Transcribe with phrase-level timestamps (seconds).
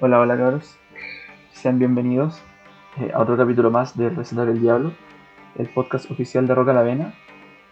[0.00, 0.76] Hola, hola cabros.
[1.52, 2.42] Sean bienvenidos
[3.00, 4.92] eh, a otro capítulo más de Receta del Diablo,
[5.56, 7.14] el podcast oficial de Roca la Vena.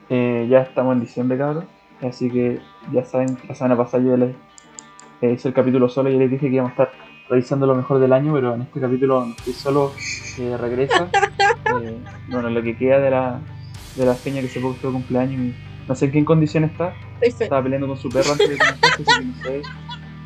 [0.09, 1.65] Eh, ya estamos en diciembre, cabros.
[2.01, 2.61] Así que
[2.93, 4.37] ya saben, la semana pasada yo les
[5.21, 6.93] eh, hice el capítulo solo y les dije que íbamos a estar
[7.29, 9.93] revisando lo mejor del año, pero en este capítulo no estoy solo
[10.37, 11.09] que regresa.
[11.81, 11.97] Eh,
[12.29, 13.41] bueno, lo que queda de la,
[13.97, 15.41] de la feña que se puso cumpleaños.
[15.41, 15.55] y
[15.89, 16.93] no sé en qué condición está.
[17.23, 19.63] Estaba peleando con su perro antes de comenzar, así que no sé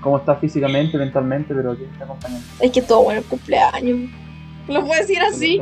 [0.07, 2.46] cómo está físicamente, mentalmente, pero aquí está acompañando.
[2.61, 4.11] Es que todo bueno el cumpleaños.
[4.68, 5.61] Lo puedo decir así.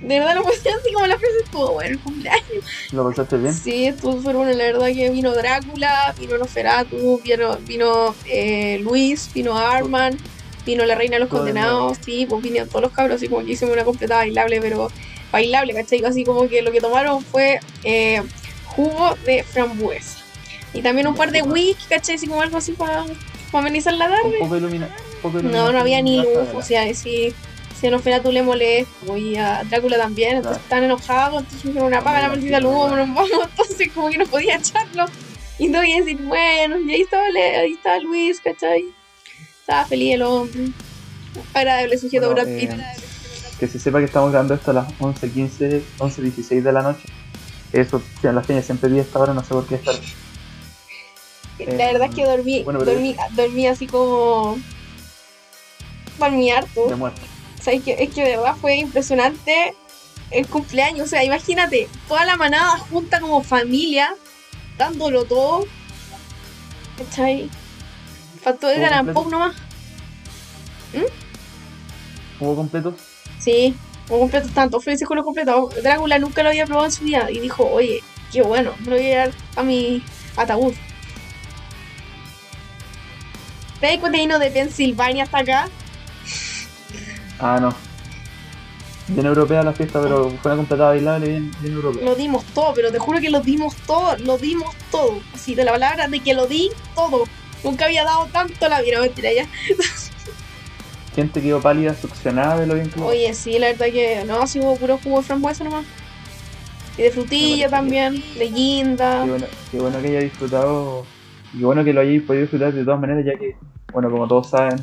[0.00, 2.64] De verdad lo puedo decir así como la frase estuvo bueno el cumpleaños.
[2.90, 3.52] ¿Lo pasaste bien?
[3.52, 4.52] Sí, estuvo súper bueno.
[4.52, 10.16] La verdad que vino Drácula, vino Nosferatu, vino, vino eh, Luis, vino Arman,
[10.64, 11.98] vino la Reina de los Todo Condenados.
[12.00, 14.88] Sí, pues vinieron todos los cabros así como que hicimos una completa bailable, pero
[15.30, 16.02] bailable, ¿cachai?
[16.02, 18.22] Así como que lo que tomaron fue eh,
[18.64, 20.20] jugo de frambuesa.
[20.72, 22.14] Y también un par de whisky, ¿cachai?
[22.14, 23.04] Así como algo así para
[23.60, 24.38] amenizar la tarde.
[24.42, 24.48] Un
[25.22, 26.50] poco No, no había ni en sala.
[26.54, 27.32] o sea, si,
[27.78, 30.64] si a Nosferatu le molesta, y a Drácula también, entonces Claro.
[30.64, 34.26] están enojados, entonces dijeron, una apaga la maldita luz, nos vamos, entonces como que no
[34.26, 35.06] podía echarlo.
[35.58, 38.86] Y no voy a decir, bueno, y ahí estaba, ahí estaba Luis, ¿cachai?
[39.60, 40.68] Estaba feliz el hombre.
[41.54, 42.70] Agradable sujeto Bueno, Brad Pitt.
[42.72, 42.84] eh,
[43.60, 47.04] que se sepa que estamos grabando esto a las 11.15, 11.16 de la noche.
[47.72, 49.94] Eso, en las fines siempre vi esta hora, no sé por qué estar.
[51.66, 54.58] La verdad es que dormí, bueno, dormí, dormí así como...
[56.18, 56.88] Dormí harto.
[56.88, 57.20] de muerte.
[57.58, 59.74] O sea, es que, es que de verdad fue impresionante
[60.30, 61.06] el cumpleaños.
[61.06, 64.14] O sea, imagínate, toda la manada junta como familia,
[64.76, 65.66] dándolo todo.
[66.98, 67.48] ¿Cachai?
[68.42, 69.12] Faltó el.
[69.12, 69.56] Pop nomás.
[72.38, 72.94] ¿Juego completo?
[73.38, 73.74] Sí,
[74.08, 75.70] como completo tanto, felices con lo completo.
[75.82, 78.02] Drácula nunca lo había probado en su vida y dijo, oye,
[78.32, 80.02] qué bueno, me lo voy a llevar a mi
[80.36, 80.74] ataúd.
[83.82, 85.68] ¿Ves cuando vino de Pensilvania hasta acá?
[87.40, 87.74] Ah, no.
[89.08, 92.04] Bien europea la fiesta, pero fue una completada bailable bien, bien europea.
[92.04, 95.20] Lo dimos todo, pero te juro que lo dimos todo, lo dimos todo.
[95.34, 97.24] Así de la palabra de que lo di todo.
[97.64, 99.48] Nunca había dado tanto la vida, mentira ya.
[101.16, 104.60] Gente quedó pálida, succionada de lo bien que Oye, sí, la verdad que no, sí
[104.60, 105.84] hubo puro jugo de frambuesa nomás.
[106.96, 109.24] Y de frutilla también, de guinda.
[109.24, 111.04] Qué bueno, qué bueno que haya disfrutado.
[111.54, 113.56] Y bueno que lo hayáis podido disfrutar de todas maneras, ya que,
[113.92, 114.80] bueno, como todos saben,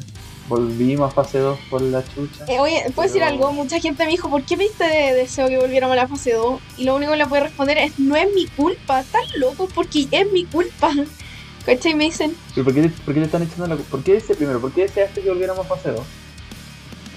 [0.48, 2.46] volvimos a fase 2 por la chucha.
[2.48, 3.52] Eh, oye, ¿puedo decir algo?
[3.54, 6.62] Mucha gente me dijo, ¿por qué pediste de deseo que volviéramos a la fase 2?
[6.78, 10.08] Y lo único que le puedo responder es, no es mi culpa, están locos porque
[10.12, 10.92] es mi culpa.
[11.66, 11.94] ¿Cachai?
[11.94, 13.92] Me dicen, ¿Pero por qué, le- por qué le están echando la culpa?
[13.92, 14.60] ¿Por qué ese primero?
[14.62, 16.02] ¿Por qué deseaste que volviéramos a fase 2?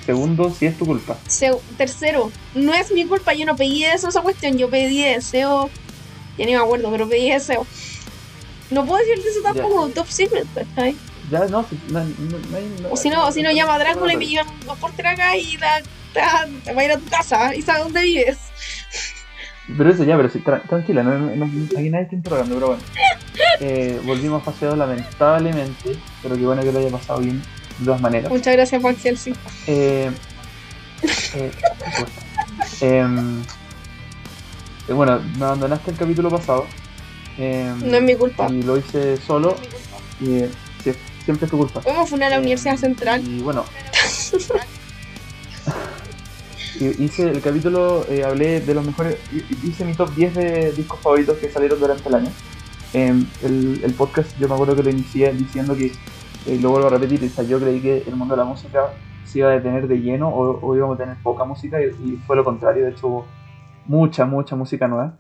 [0.05, 1.17] Segundo, si es tu culpa.
[1.29, 5.71] Se- tercero, no es mi culpa, yo no pedí eso, esa cuestión, yo pedí deseo,
[6.37, 7.67] ya ni me acuerdo, pero pedí deseo.
[8.73, 10.97] No puedo decirte eso tampoco, top secret, ¿cachai?
[11.31, 13.75] Ya, no, si- no, no, no hay- no- O si no, o si no llama
[13.75, 15.81] a Drácula y me llevan dos por tres acá y da,
[16.15, 18.39] da- te va a ir a tu casa y sabe dónde vives.
[19.79, 21.45] Pero eso ya, pero sí, tra- tranquila, no, no- no-
[21.79, 22.83] aquí nadie está interrogando, pero bueno.
[23.61, 27.41] Eh, volvimos a fase 2 lamentablemente, pero qué bueno que lo haya pasado bien
[27.79, 28.31] de todas maneras.
[28.31, 29.35] Muchas gracias, Juan Kelsey.
[29.67, 30.11] Eh,
[31.35, 32.85] eh, por supuesto.
[32.85, 33.43] Em,
[34.89, 36.67] eh, bueno, me abandonaste el capítulo pasado.
[37.39, 38.49] Em, No es mi culpa.
[38.51, 39.57] Y lo hice solo.
[40.21, 40.51] Y eh,
[41.25, 41.81] siempre es tu culpa.
[41.83, 43.23] ¿Cómo fue a la Universidad Central?
[43.27, 43.65] Y bueno.
[46.99, 49.17] hice el capítulo, eh, hablé de los mejores.
[49.33, 52.29] hi- Hice mi top 10 de discos favoritos que salieron durante el año.
[52.95, 55.93] Em, el, el podcast, yo me acuerdo que lo inicié diciendo que,
[56.47, 58.93] eh, lo vuelvo a repetir, o sea, yo creí que el mundo de la música
[59.25, 62.21] se iba a detener de lleno o, o íbamos a tener poca música y, y
[62.27, 63.27] fue lo contrario, de hecho hubo
[63.87, 65.15] mucha, mucha música nueva.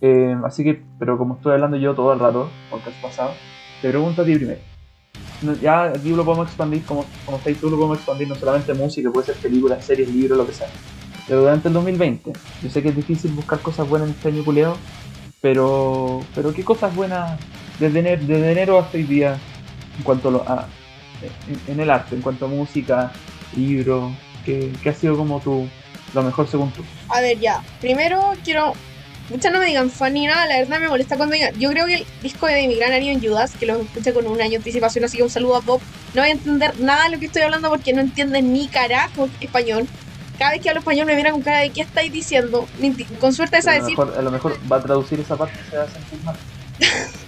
[0.00, 3.38] Em, así que, pero como estoy hablando yo todo el rato, podcast pasado,
[3.80, 4.60] te pregunto a ti primero.
[5.62, 9.10] Ya aquí lo podemos expandir, como, como estáis tú, lo podemos expandir no solamente música,
[9.10, 10.68] puede ser películas, series, libros, lo que sea.
[11.26, 12.32] Pero durante el 2020,
[12.62, 14.76] yo sé que es difícil buscar cosas buenas en este año culeado,
[15.40, 17.38] pero, pero ¿qué cosas buenas
[17.78, 19.36] desde enero, desde enero hasta hoy día
[19.96, 20.66] en cuanto a, lo- a-
[21.48, 23.12] en, en el arte, en cuanto a música,
[23.56, 24.10] libro,
[24.44, 25.68] ¿qué, qué ha sido como tu,
[26.14, 26.82] lo mejor según tú?
[27.10, 27.60] A ver, ya.
[27.80, 28.72] Primero quiero.
[29.30, 31.54] Muchas no me digan fan ni nada, la verdad me molesta cuando digan.
[31.58, 34.40] Yo creo que el disco de mi gran en Judas, que lo escuché con un
[34.40, 35.80] año de anticipación, así que un saludo a Bob.
[36.14, 39.28] No voy a entender nada de lo que estoy hablando porque no entienden ni carajo
[39.40, 39.86] español.
[40.38, 42.66] Cada vez que hablo español me mira con cara de ¿qué estáis diciendo?
[43.20, 43.98] Con suerte es a a, lo decir.
[43.98, 46.36] mejor, a lo mejor va a traducir esa parte y se va a sentir mal.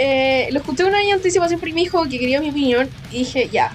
[0.00, 3.18] Eh, lo escuché un año de anticipación por mi hijo que quería mi opinión y
[3.18, 3.72] dije, ya.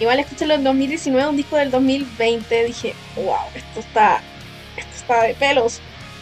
[0.00, 2.64] Igual escúchalo en 2019, un disco del 2020.
[2.64, 4.20] Dije, wow, esto está,
[4.76, 5.80] esto está de pelos.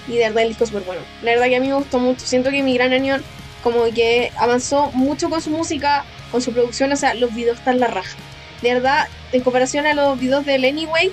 [0.08, 1.02] Y de verdad el disco es súper bueno.
[1.22, 2.26] La verdad que a mí me gustó mucho.
[2.26, 3.18] Siento que mi gran año
[3.62, 6.92] como que avanzó mucho con su música, con su producción.
[6.92, 8.16] O sea, los videos están la raja.
[8.60, 11.10] de verdad, en comparación a los videos del Anyway,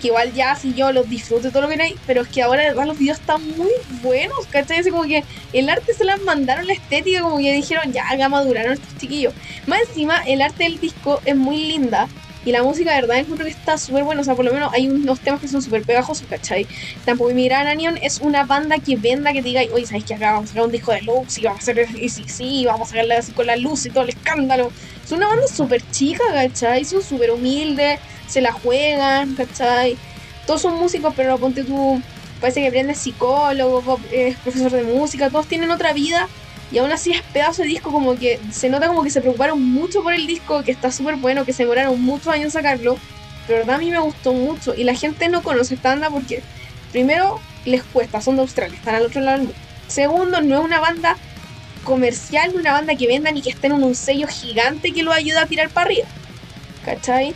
[0.00, 2.62] que igual ya si yo los disfruto todo lo que hay, pero es que ahora
[2.62, 3.70] de verdad los videos están muy
[4.02, 4.78] buenos, ¿cachai?
[4.78, 8.28] Así como que el arte se las mandaron la estética, como que dijeron, ya, haga
[8.28, 9.34] maduraron estos chiquillos.
[9.66, 12.08] Más encima, el arte del disco es muy linda.
[12.44, 14.22] Y la música, de verdad, encuentro que está súper buena.
[14.22, 16.66] O sea, por lo menos hay unos temas que son súper pegajosos, ¿cachai?
[17.04, 20.32] Tampoco mi gran Anion es una banda que venda, que diga, oye, ¿sabes que acá
[20.32, 22.88] vamos a sacar un disco de luz y vamos a hacer y sí, sí, vamos
[22.88, 24.72] a sacarla así con la luz y todo el escándalo.
[25.04, 26.84] Es una banda súper chica, ¿cachai?
[26.84, 29.98] Son súper humildes, se la juegan, ¿cachai?
[30.46, 32.00] Todos son músicos, pero ponte tú,
[32.40, 36.28] parece que aprendes psicólogo, es profesor de música, todos tienen otra vida
[36.72, 39.62] y aún así es pedazo de disco como que se nota como que se preocuparon
[39.62, 42.96] mucho por el disco, que está súper bueno, que se demoraron muchos años en sacarlo.
[43.46, 46.42] Pero verdad a mí me gustó mucho y la gente no conoce esta banda porque
[46.92, 49.60] primero les cuesta, son de Australia, están al otro lado del mundo.
[49.88, 51.16] Segundo, no es una banda
[51.82, 55.42] comercial, una banda que vendan y que estén en un sello gigante que lo ayuda
[55.42, 56.06] a tirar para arriba.
[56.84, 57.34] ¿Cachai?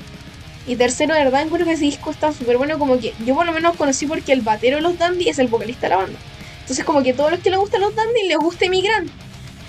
[0.66, 3.44] Y tercero, de verdad, encuentro que ese disco está súper bueno, como que yo por
[3.44, 6.18] lo menos conocí porque el batero de los Dandy es el vocalista de la banda.
[6.60, 9.10] Entonces como que todos los que les gustan los Dandy les gusta Emigrant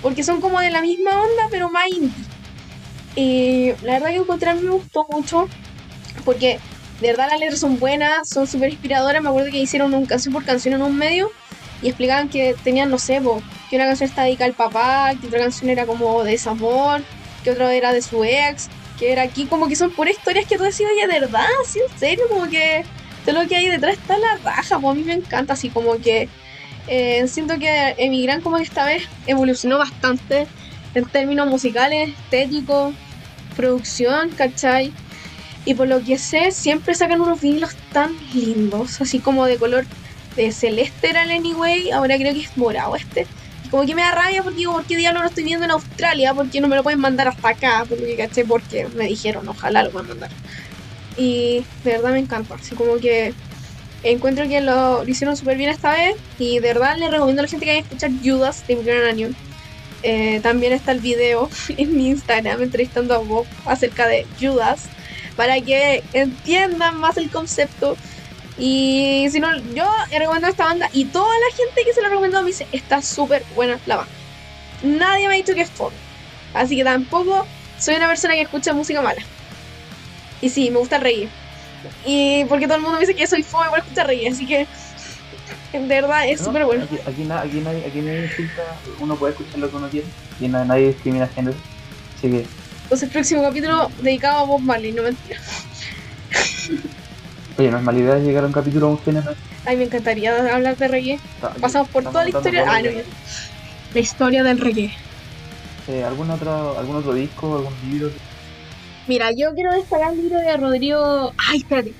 [0.01, 2.12] porque son como de la misma onda, pero más indie.
[3.15, 5.47] Y la verdad que encontré me gustó mucho,
[6.24, 6.59] porque
[7.01, 9.21] de verdad las letras son buenas, son súper inspiradoras.
[9.21, 11.31] Me acuerdo que hicieron un canción por canción en un medio
[11.81, 13.21] y explicaban que tenían, no sé,
[13.69, 17.01] que una canción está dedicada al papá, que otra canción era como de desamor,
[17.44, 20.57] que otra era de su ex, que era aquí, como que son puras historias que
[20.57, 22.86] tú decís, oye, de verdad, sí, en serio, como que
[23.25, 25.98] todo lo que hay detrás está la raja, pues a mí me encanta, así como
[26.00, 26.30] que
[26.88, 30.48] eh, siento que Emigran como que esta vez evolucionó bastante
[30.94, 32.94] en términos musicales, estéticos,
[33.56, 34.94] producción, ¿cachai?
[35.66, 39.86] Y por lo que sé, siempre sacan unos vinilos tan lindos, así como de color
[40.36, 43.26] de celeste era el Anyway, ahora creo que es morado este.
[43.72, 46.34] Como que me da rabia porque digo, ¿por qué diablo lo estoy viendo en Australia?
[46.34, 47.86] ¿Por qué no me lo pueden mandar hasta acá?
[47.90, 50.30] Porque caché, porque me dijeron, ojalá lo puedan mandar.
[51.18, 53.34] Y de verdad me encanta, así como que
[54.06, 57.50] Encuentro que lo, hicieron súper bien esta vez y de verdad les recomiendo a la
[57.50, 59.36] gente que vaya a escuchar Judas de Gran Anion.
[60.04, 64.84] Eh, también está el video en mi Instagram entrevistando a Bob acerca de Judas
[65.36, 67.98] para que entiendan más el concepto.
[68.60, 72.10] Y si no, yo he recomendado esta banda y toda la gente que se la
[72.10, 74.12] recomendó me dice, está súper buena la banda.
[74.84, 75.96] Nadie me ha dicho que es fome.
[76.54, 77.48] Así que tampoco
[77.80, 79.24] soy una persona que escucha música mala.
[80.42, 81.28] Y sí, me gusta reír.
[82.06, 84.68] Y porque todo el mundo me dice que soy fome por escuchar reír, así que
[85.74, 86.86] en verdad es súper bueno.
[86.86, 88.64] Aquí, aquí, aquí, nadie, aquí nadie insulta,
[89.00, 90.08] uno puede escuchar lo que uno quiere
[90.40, 91.58] y nadie, nadie discrimina género.
[92.18, 92.46] Así que.
[92.84, 95.40] Entonces, el próximo capítulo dedicado a Bob Marley, no mentira.
[97.58, 99.34] Oye, no es mala idea llegar a un capítulo a un género.
[99.66, 101.20] Ay, me encantaría hablar de reggae.
[101.62, 102.66] Pasamos por toda la historia.
[102.68, 102.90] Ah, no,
[103.94, 104.94] La historia del reggae.
[105.88, 108.12] Eh, ¿algún, otro, ¿Algún otro disco, algún libro?
[109.07, 111.34] Mira, yo quiero destacar el libro de Rodrigo.
[111.38, 111.94] Ay, espérate.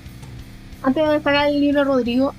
[0.82, 2.34] Antes de destacar el libro de Rodrigo,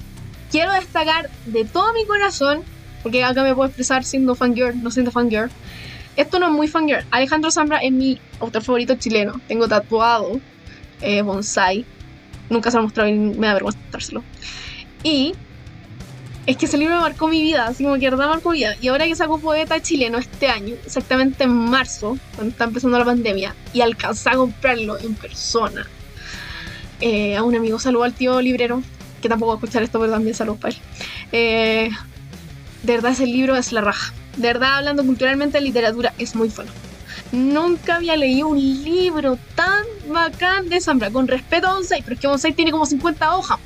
[0.51, 2.63] quiero destacar de todo mi corazón,
[3.01, 5.49] porque acá me puedo expresar siendo fangirl, no siendo fangirl.
[6.17, 7.05] Esto no es muy fangirl.
[7.11, 9.39] Alejandro Zambra es mi autor favorito chileno.
[9.47, 10.39] Tengo tatuado
[11.01, 11.85] eh, bonsai.
[12.49, 14.23] Nunca se lo mostrado y me da vergüenza mostrárselo.
[15.03, 15.33] Y
[16.47, 18.77] es que ese libro marcó mi vida, así como que verdad marcó mi vida.
[18.81, 23.03] Y ahora que saco Poeta Chileno este año, exactamente en marzo, cuando está empezando la
[23.03, 25.85] pandemia, y alcancé a comprarlo en persona.
[27.01, 28.81] Eh, a un amigo, saludo al tío librero,
[29.21, 30.81] que tampoco va a escuchar esto, pero también saludos para él.
[31.33, 31.89] Eh,
[32.83, 34.13] de verdad, ese libro es la raja.
[34.37, 36.71] De verdad, hablando culturalmente de literatura, es muy bueno.
[37.33, 42.41] Nunca había leído un libro tan bacán de Zambra, con respeto a Bonsai, pero es
[42.41, 43.59] que tiene como 50 hojas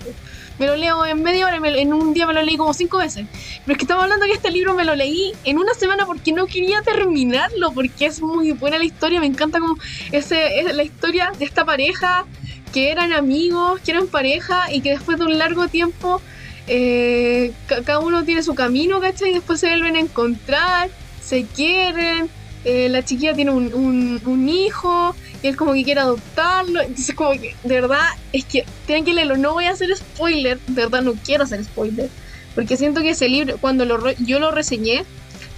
[0.62, 3.25] me lo leo en media hora, en un día me lo leí como cinco veces.
[3.65, 6.34] Pero es que estamos hablando que este libro me lo leí en una semana porque
[6.34, 9.75] no quería terminarlo, porque es muy buena la historia, me encanta como
[10.12, 12.25] ese, es la historia de esta pareja
[12.72, 16.22] que eran amigos, que eran pareja y que después de un largo tiempo
[16.68, 19.32] eh, cada uno tiene su camino, ¿cachai?
[19.32, 20.91] Y después se vuelven a encontrar,
[21.24, 22.30] se quieren,
[22.63, 26.82] eh, la chiquilla tiene un, un, hijo y él como que quiere adoptarlo.
[26.82, 29.38] Entonces como que, de verdad, es que tienen que leerlo.
[29.38, 32.10] No voy a hacer spoiler, de verdad no quiero hacer spoiler.
[32.53, 35.06] Porque siento que ese libro, cuando lo yo lo reseñé,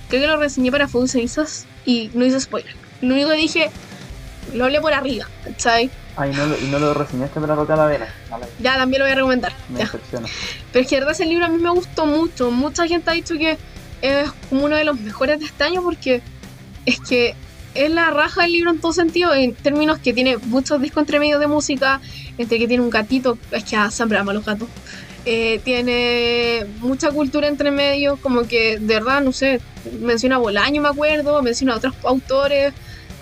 [0.10, 2.75] creo que lo reseñé para Fuego Cenizas y no hice spoiler.
[3.01, 3.72] Lo único que dije,
[4.53, 5.89] lo hablé por arriba, ¿sabes?
[6.15, 8.07] Ah, y no, lo, y no lo reseñaste para Roca la Vena.
[8.60, 9.53] Ya, también lo voy a recomendar.
[9.69, 10.27] Me decepciona.
[10.72, 12.51] Pero es que de verdad ese libro a mí me gustó mucho.
[12.51, 13.57] Mucha gente ha dicho que
[14.03, 16.22] es como uno de los mejores de este año porque
[16.86, 17.36] es que
[17.75, 21.20] es la raja del libro en todo sentido, en términos que tiene muchos discos entre
[21.20, 22.02] medio de música,
[22.38, 24.70] entre que tiene un gatito, es que siempre ama los gatos.
[25.25, 29.62] Eh, tiene mucha cultura entre medio, como que de verdad, no sé,
[30.02, 32.74] menciona a Bolaño, me acuerdo, menciona a otros autores,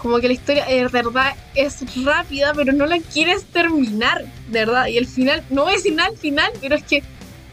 [0.02, 4.88] Como que la historia de verdad es rápida, pero no la quieres terminar, de verdad.
[4.88, 7.04] Y el final, no es final, final, pero es que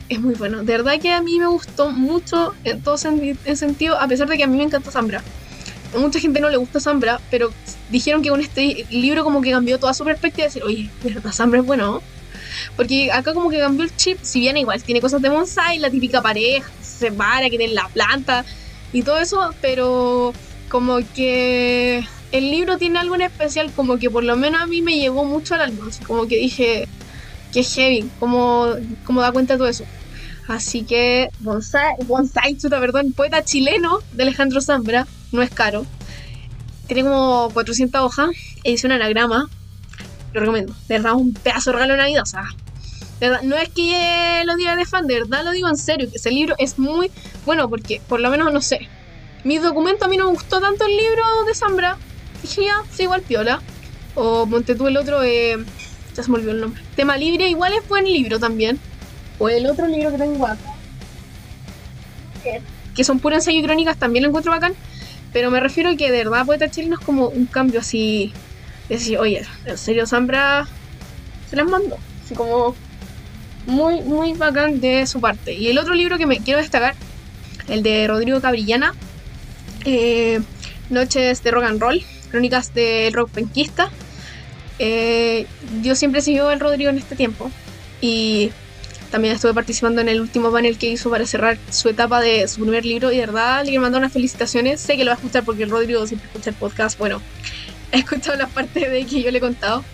[0.09, 0.65] es muy bueno.
[0.65, 4.39] De verdad que a mí me gustó mucho en todo en sentido, a pesar de
[4.39, 5.23] que a mí me encanta Zambra.
[5.97, 7.51] Mucha gente no le gusta Zambra, pero
[7.91, 10.45] dijeron que con este libro como que cambió toda su perspectiva.
[10.45, 12.03] De decir, oye, verdad Zambra es bueno.
[12.77, 15.91] Porque acá como que cambió el chip, si bien igual tiene cosas de bonsai, la
[15.91, 18.45] típica pareja, se separa, que tiene la planta
[18.93, 20.33] y todo eso, pero
[20.69, 24.83] como que el libro tiene algo en especial, como que por lo menos a mí
[24.83, 26.89] me llegó mucho al alma, como que dije,
[27.53, 29.85] que heavy, como, como da cuenta de todo eso.
[30.49, 35.85] Así que Bonsai, Bonsai chuta, perdón, poeta chileno de Alejandro Zambra, no es caro.
[36.87, 38.31] Tiene como 400 hojas,
[38.65, 39.49] edición anagrama.
[40.33, 40.75] Lo recomiendo.
[40.89, 42.23] De verdad, un pedazo de regalo de Navidad.
[42.23, 42.49] O sea,
[43.43, 46.11] no es que lo diga de fan, de verdad lo digo en serio.
[46.11, 47.11] Que ese libro es muy
[47.45, 48.89] bueno porque, por lo menos, no sé.
[49.45, 51.99] Mi documento a mí no me gustó tanto el libro de Zambra.
[52.41, 53.61] Dije ya, sí, igual piola.
[54.15, 55.59] O monté tú el otro, eh,
[56.17, 56.83] ya se me olvidó el nombre.
[56.97, 58.81] Tema libre, igual es buen libro también.
[59.39, 60.59] O el otro libro que tengo acá.
[62.95, 64.75] Que son puras ensayo y crónicas, también lo encuentro bacán.
[65.33, 68.33] Pero me refiero a que de verdad Poeta Chileno es como un cambio así.
[68.89, 70.67] decir, oye, en serio, Zambra
[71.49, 71.99] se las mando.
[72.25, 72.75] Así como
[73.67, 75.53] muy, muy bacán de su parte.
[75.53, 76.95] Y el otro libro que me quiero destacar,
[77.69, 78.95] el de Rodrigo Cabrillana,
[79.85, 80.41] eh,
[80.91, 83.91] Noches de Rock and Roll, Crónicas del Rock Penquista.
[84.79, 85.47] Eh,
[85.83, 87.51] yo siempre he seguido al Rodrigo en este tiempo.
[88.01, 88.51] Y
[89.11, 92.61] también estuve participando en el último panel que hizo para cerrar su etapa de su
[92.61, 94.81] primer libro y de verdad le mandar unas felicitaciones.
[94.81, 96.99] Sé que lo va a escuchar porque el Rodrigo siempre escucha el podcast.
[96.99, 97.21] Bueno,
[97.93, 99.85] he escuchado las partes de que yo le he contado.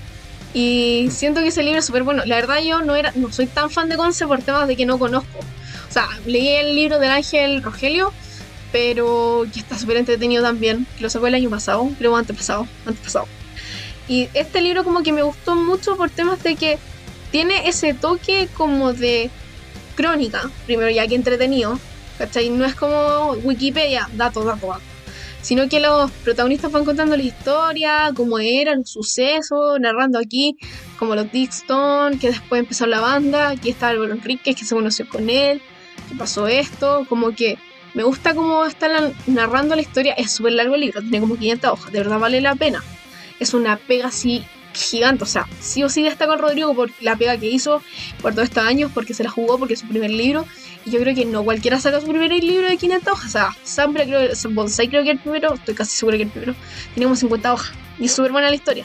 [0.53, 2.25] Y siento que ese libro es súper bueno.
[2.27, 4.87] La verdad yo no era no soy tan fan de Conce por temas de que
[4.87, 5.39] no conozco.
[5.89, 8.13] O sea, leí el libro del Ángel Rogelio,
[8.73, 10.87] pero que está súper entretenido también.
[11.01, 13.27] Lo sacó el año pasado, creo antepasado, antepasado.
[14.09, 16.79] Y este libro como que me gustó mucho por temas de que
[17.35, 19.29] tiene ese toque como de
[19.97, 21.81] crónica, primero ya que entretenido,
[22.17, 22.49] ¿cachai?
[22.49, 24.85] No es como Wikipedia, datos, datos, datos.
[25.43, 30.57] Sino que los protagonistas van contando la historia, cómo eran los sucesos, narrando aquí,
[30.97, 35.09] como los Dixon, que después empezó la banda, aquí está Álvaro Enriquez, que se conoció
[35.09, 35.61] con él,
[36.09, 37.59] que pasó esto, como que
[37.95, 41.69] me gusta cómo están narrando la historia, es súper largo el libro, tiene como 500
[41.69, 42.81] hojas, de verdad vale la pena.
[43.41, 45.25] Es una pega así gigante.
[45.25, 47.83] O sea, sí o sí destaco al Rodrigo por la pega que hizo
[48.21, 50.47] por todos estos años, porque se la jugó, porque es su primer libro.
[50.85, 53.27] Y yo creo que no cualquiera saca su primer libro de 500 hojas.
[53.27, 56.55] O sea, Sambra creo Bonsai creo que el primero, estoy casi segura que el primero,
[56.95, 57.73] tiene como 50 hojas.
[57.99, 58.85] Y es súper buena la historia.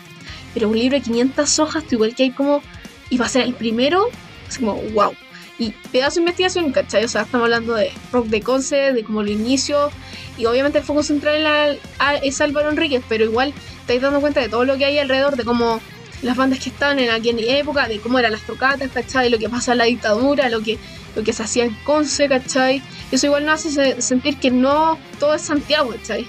[0.53, 2.61] Pero un libro de 500 hojas, tú igual que hay como.
[3.09, 4.07] Y va a ser el primero,
[4.47, 5.13] es como, wow.
[5.57, 7.03] Y pedazo de investigación, ¿cachai?
[7.03, 9.91] O sea, estamos hablando de rock de Conce, de como lo inicio.
[10.37, 11.79] Y obviamente el foco central
[12.23, 13.53] es Álvaro Enríquez, pero igual
[13.89, 15.81] estáis dando cuenta de todo lo que hay alrededor, de cómo
[16.21, 19.31] las bandas que estaban en aquella época, de cómo eran las tocatas, ¿cachai?
[19.31, 20.77] Lo que pasa en la dictadura, lo que,
[21.15, 22.83] lo que se hacía en Conce, ¿cachai?
[23.11, 26.27] Eso igual nos hace sentir que no todo es Santiago, ¿cachai?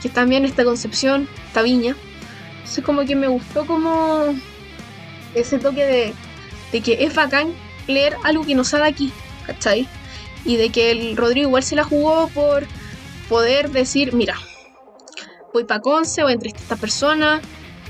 [0.00, 1.96] Que también esta Concepción, esta Viña.
[2.60, 4.34] Entonces como que me gustó como
[5.34, 6.14] ese toque de,
[6.72, 7.52] de que es bacán
[7.88, 9.12] leer algo que no sabe aquí,
[9.46, 9.86] ¿cachai?
[10.46, 12.66] Y de que el Rodrigo igual se la jugó por
[13.28, 14.36] poder decir, mira,
[15.52, 17.40] voy para Conce, voy a entrevistar a esta persona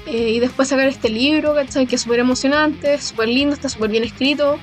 [0.07, 1.87] eh, y después sacar este libro, ¿cachai?
[1.87, 4.59] Que es súper emocionante, súper lindo, está súper bien escrito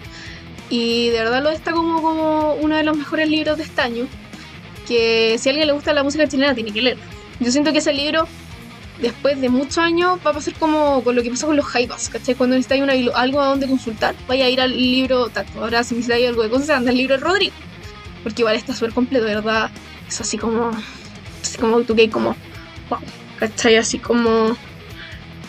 [0.70, 4.08] y de verdad lo destaco como, como uno de los mejores libros de este año
[4.88, 6.98] que si a alguien le gusta la música chilena tiene que leer.
[7.40, 8.28] Yo siento que ese libro
[9.02, 12.10] después de muchos años va a pasar como con lo que pasó con los jaivas,
[12.10, 12.36] ¿cachai?
[12.36, 15.62] Cuando necesitáis algo a donde consultar, vaya a ir al libro tanto.
[15.62, 17.54] Ahora si necesitáis algo de cosas, anda al libro de Rodrigo.
[18.24, 19.72] Porque igual está súper completo, verdad.
[20.08, 20.72] Es así como...
[21.42, 22.36] Así como tú que como
[23.40, 23.78] ¿cachai?
[23.78, 24.58] Así como,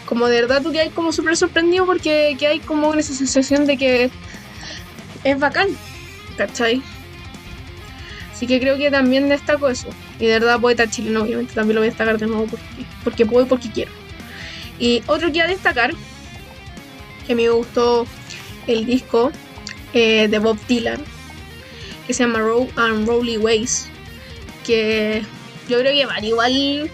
[0.06, 3.66] como de verdad tú que hay como súper sorprendido porque que hay como esa sensación
[3.66, 4.10] de que
[5.24, 5.68] es bacán,
[6.36, 6.82] ¿cachai?
[8.32, 9.88] Así que creo que también destaco eso.
[10.18, 12.64] Y de verdad poeta chileno, obviamente también lo voy a destacar de nuevo porque,
[13.04, 13.90] porque puedo y porque quiero.
[14.78, 15.92] Y otro que a destacar,
[17.26, 18.06] que me gustó
[18.66, 19.30] el disco
[19.92, 21.04] eh, de Bob Dylan,
[22.06, 23.88] que se llama Row and Rolly Ways,
[24.64, 25.22] que
[25.68, 26.90] yo creo que van igual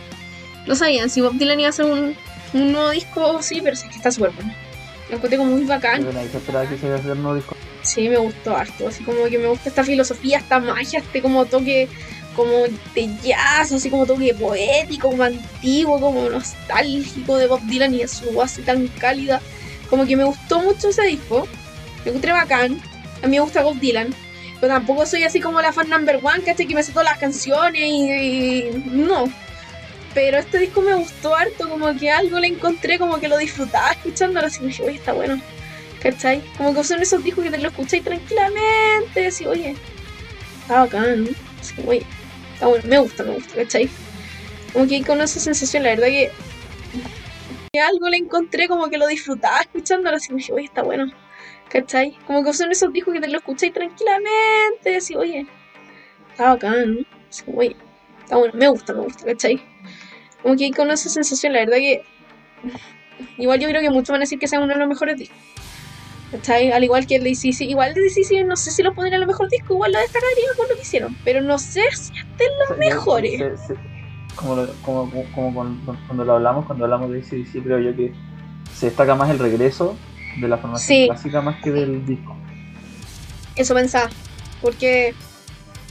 [0.66, 2.16] no sabían si Bob Dylan iba a hacer un,
[2.52, 4.52] un nuevo disco, sí, pero sí que está súper bueno.
[5.08, 6.02] Lo encontré como muy bacán.
[7.82, 8.88] Sí, me gustó harto.
[8.88, 11.88] Así como que me gusta esta filosofía, esta magia, este como toque
[12.34, 17.98] como de jazz, así como toque poético, como antiguo, como nostálgico de Bob Dylan y
[17.98, 19.40] de su voz tan cálida.
[19.88, 21.46] Como que me gustó mucho ese disco.
[22.04, 22.80] Me encontré bacán.
[23.22, 24.12] A mí me gusta Bob Dylan.
[24.60, 26.66] Pero tampoco soy así como la fan number one, ¿cachai?
[26.66, 28.84] Que me sé todas las canciones y, y...
[28.86, 29.30] No
[30.16, 33.90] Pero este disco me gustó harto, como que algo le encontré, como que lo disfrutaba
[33.92, 35.38] escuchándolo, así me dije, oye, está bueno.
[36.00, 36.42] ¿Cachai?
[36.56, 39.76] Como que son esos discos que te lo escucháis tranquilamente, así, oye,
[40.62, 41.28] está bacán,
[41.60, 42.06] así, oye,
[42.54, 43.90] está bueno, me gusta, me gusta, ¿cachai?
[44.72, 46.30] Como que con esa sensación, la verdad que,
[47.74, 51.12] que algo le encontré, como que lo disfrutaba escuchándolo, así me dije, oye, está bueno.
[51.68, 52.16] ¿Cachai?
[52.26, 55.46] Como que son esos discos que te lo escucháis tranquilamente, así, oye,
[56.30, 57.76] está bacán, así, oye,
[58.22, 59.62] está bueno, me gusta, me gusta, ¿cachai?
[60.46, 62.02] Como que con esa sensación, la verdad que.
[63.36, 65.36] Igual yo creo que muchos van a decir que sea uno de los mejores discos.
[66.30, 66.70] ¿Cachai?
[66.70, 67.36] Al igual que el de.
[67.64, 70.44] Igual de DCC no sé si lo pondría en los mejores discos, igual lo destacaría
[70.56, 71.16] por lo que hicieron.
[71.24, 73.42] Pero no sé si en los mejores.
[74.36, 75.10] Como, lo- como,
[75.52, 78.12] cuando, cuando lo hablamos, cuando hablamos de ACDC, creo yo que
[78.72, 79.96] se destaca más el regreso
[80.40, 82.36] de la formación clásica más que del disco.
[83.56, 84.10] Eso pensaba.
[84.62, 85.12] Porque.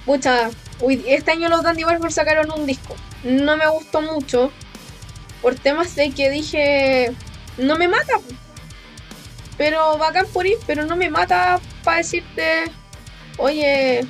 [0.06, 0.50] Pucha.
[0.80, 2.96] uy, este año los Dandy Warhols sacaron un disco.
[3.26, 4.52] No me gustó mucho.
[5.42, 7.12] Por temas de que dije.
[7.58, 8.14] No me mata.
[9.58, 12.66] Pero bacán por ir, pero no me mata para decirte.
[13.38, 14.06] Oye.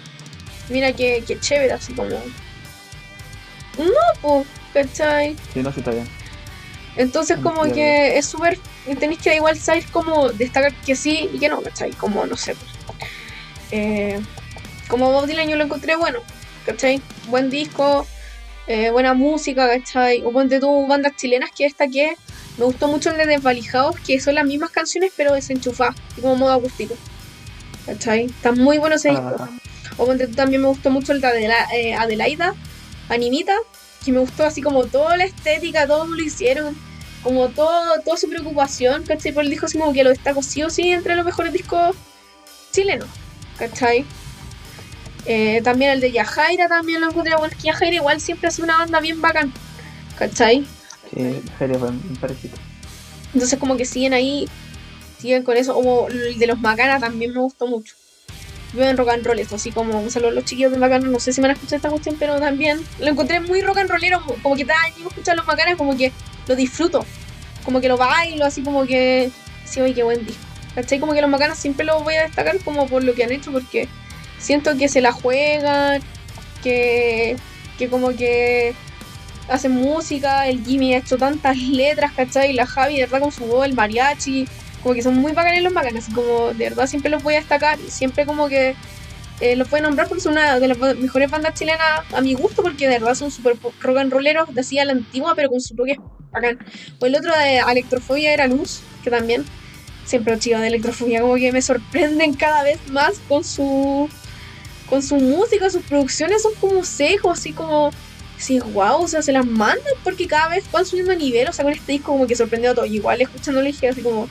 [0.69, 2.09] Mira que, que chévere, así como.
[2.09, 3.85] No,
[4.21, 5.35] pues, ¿cachai?
[5.53, 6.07] Sí, no, sí está bien.
[6.97, 8.57] Entonces como que es súper,
[8.99, 11.91] tenéis que igual saber cómo destacar que sí y que no, ¿cachai?
[11.91, 12.55] Como, no sé.
[12.55, 12.71] pues.
[13.71, 14.19] Eh,
[14.87, 16.19] como Bob Dylan yo lo encontré bueno,
[16.65, 17.01] ¿cachai?
[17.27, 18.07] Buen disco,
[18.67, 20.23] eh, buena música, ¿cachai?
[20.23, 22.15] O ponte tú bandas chilenas que destaqué.
[22.57, 26.35] Me gustó mucho el de Desvalijados, que son las mismas canciones pero desenchufadas, y como
[26.35, 26.95] modo acústico.
[27.85, 28.25] ¿Cachai?
[28.25, 29.09] Está muy bueno ese.
[29.11, 29.49] Ah,
[29.97, 32.53] O ponte tú, también me gustó mucho el de Adela- eh, Adelaida,
[33.09, 33.55] Animita,
[34.03, 36.75] que me gustó así como toda la estética, todo lo hicieron,
[37.23, 39.31] como todo, toda su preocupación, ¿cachai?
[39.33, 41.95] Por el disco así como que lo destaco sí o sí entre los mejores discos
[42.71, 43.07] chilenos,
[43.57, 44.05] ¿cachai?
[45.25, 48.65] Eh, también el de Yajaira también lo encontré bueno, que Yajaira igual siempre ha sido
[48.65, 49.51] una banda bien bacán,
[50.17, 50.65] ¿cachai?
[51.13, 52.57] sí, Feria fue un parejito.
[53.33, 54.47] Entonces como que siguen ahí,
[55.19, 57.95] siguen con eso, como el de los Macanas también me gustó mucho.
[58.73, 61.09] Yo en rock and roll esto, así como un saludo a los chiquillos de Macanas,
[61.09, 63.77] no sé si me van a escuchar esta cuestión, pero también lo encontré muy rock
[63.77, 66.11] and rollero, como que cada año escuchar los Macanas, como que
[66.47, 67.05] lo disfruto,
[67.63, 69.31] como que lo bailo, así como que,
[69.65, 70.43] sí, oye, qué buen disco.
[70.75, 70.99] ¿Cachai?
[70.99, 73.51] Como que los Macanas siempre los voy a destacar como por lo que han hecho,
[73.51, 73.87] porque
[74.45, 76.01] siento que se la juegan,
[76.63, 77.35] que,
[77.77, 78.75] que como que
[79.49, 82.53] hacen música, el Jimmy ha hecho tantas letras, ¿cachai?
[82.53, 84.47] La Javi, de verdad, con su voz, el mariachi,
[84.83, 87.79] como que son muy bacanes los bacanes, como de verdad siempre los voy a destacar,
[87.79, 88.75] y siempre como que
[89.41, 91.79] eh, los voy a nombrar porque son una de las mejores bandas chilenas
[92.13, 94.85] a mi gusto, porque de verdad son súper po- rock and rolleros, de así a
[94.85, 95.97] la antigua, pero con su toque
[96.31, 96.59] bacán.
[96.99, 99.43] O el otro de Electrofobia era Luz, que también,
[100.05, 104.07] siempre chido de Electrofobia, como que me sorprenden cada vez más con su
[104.89, 107.91] con su música, sus producciones son como sejos, así como
[108.37, 111.53] Sí, wow, o sea, se las mandan porque cada vez van subiendo de nivel, o
[111.53, 112.89] sea, con este disco como que sorprendió a todos.
[112.89, 114.27] Igual escuchándolo dije así como,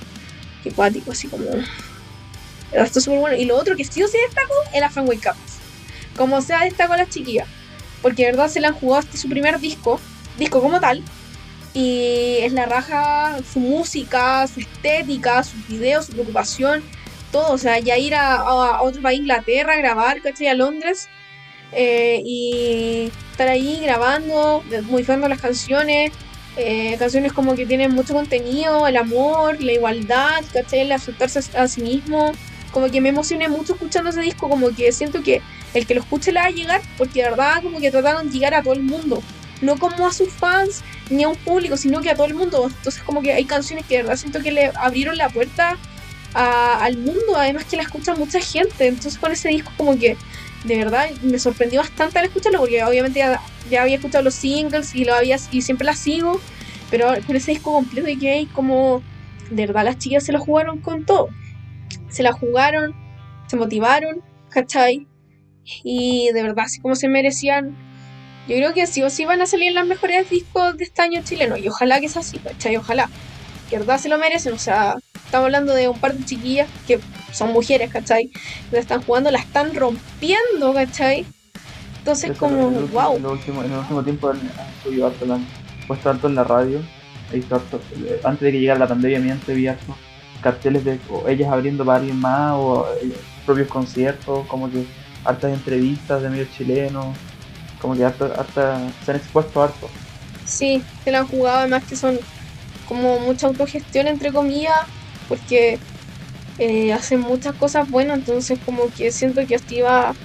[0.63, 1.47] qué cuático, así como.
[2.73, 3.37] Esto es súper bueno.
[3.37, 5.37] Y lo otro que sí o sí destacó es la Fan Wake Up.
[6.17, 7.49] Como sea, destacó a las chiquillas.
[8.03, 9.99] Porque de verdad se la han jugado hasta su primer disco,
[10.39, 11.03] disco como tal.
[11.73, 16.83] Y es la raja, su música, su estética, sus videos, su preocupación,
[17.35, 17.53] todo.
[17.53, 20.47] O sea, ya ir a, a- otro país, Inglaterra, a grabar, ¿cachai?
[20.49, 21.09] A Londres.
[21.77, 26.13] eh, y estar ahí grabando, modificando las canciones,
[26.57, 30.81] eh, canciones como que tienen mucho contenido, el amor, la igualdad, ¿cachai?
[30.81, 32.33] El aceptarse a sí mismo,
[32.71, 35.43] como que me emocioné mucho escuchando ese disco, como que siento que
[35.75, 38.33] el que lo escuche le va a llegar, porque de verdad como que trataron de
[38.35, 39.21] llegar a todo el mundo,
[39.61, 42.69] no como a sus fans ni a un público, sino que a todo el mundo,
[42.69, 45.77] entonces como que hay canciones que de verdad siento que le abrieron la puerta
[46.35, 50.17] al mundo, además que la escucha mucha gente, entonces con ese disco como que
[50.65, 53.41] de verdad me sorprendió bastante al escucharlo porque obviamente ya,
[53.81, 56.41] había escuchado los singles y lo había y siempre las sigo,
[56.91, 59.03] pero con ese disco completo y que hay como
[59.51, 61.29] de verdad las chicas se lo jugaron con todo.
[62.09, 62.95] Se la jugaron,
[63.47, 65.07] se motivaron, ¿cachai?
[65.83, 67.77] Y de verdad así como se merecían.
[68.49, 71.23] Yo creo que sí o sí van a salir los mejores discos de este año
[71.25, 72.77] chileno y ojalá que sea así, ¿cachai?
[72.77, 73.09] Ojalá.
[73.71, 74.97] De verdad se lo merecen, o sea,
[75.35, 77.01] estamos hablando de un par de chiquillas que
[77.33, 78.31] son mujeres, ¿cachai?
[78.71, 81.27] La están jugando, la están rompiendo, ¿cachai?
[81.99, 83.17] Entonces Eso, como, en el último- wow.
[83.17, 85.47] En el último, en el último tiempo han, subido harto, la han
[85.89, 86.81] puesto harto en la radio.
[87.51, 89.97] Harto- eh, antes de que llegara la pandemia, mi antes vi harto
[90.41, 93.11] carteles de o ellas abriendo para alguien más o eh,
[93.45, 94.85] propios conciertos, como que
[95.25, 97.17] hartas entrevistas de medios chilenos,
[97.81, 99.91] como que harta, harta- se han expuesto harto.
[100.45, 102.21] Sí, se la han jugado, además que son
[102.87, 104.75] como mucha autogestión, entre comillas,
[105.29, 105.81] porque
[106.59, 110.17] eh, hacen muchas cosas buenas, entonces como que siento que así va-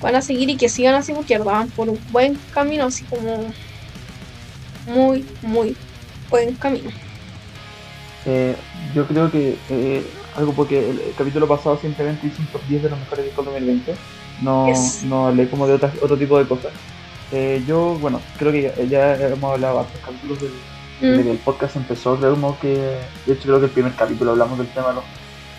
[0.00, 3.52] van a seguir y que sigan así porque van por un buen camino, así como
[4.86, 5.76] muy, muy
[6.30, 6.90] buen camino.
[8.26, 8.56] Eh,
[8.94, 12.90] yo creo que eh, algo porque el, capítulo pasado simplemente hice un top 10 de
[12.90, 13.94] los mejores discos 2020.
[14.40, 14.64] No,
[15.06, 16.72] no hablé como de otro tipo de cosas.
[17.30, 20.52] Eh, yo, bueno, creo que ya, hemos hablado de capítulos del.
[21.00, 22.16] Desde que el podcast empezó.
[22.16, 25.04] Creo que, de hecho, creo que el primer capítulo hablamos del tema de los,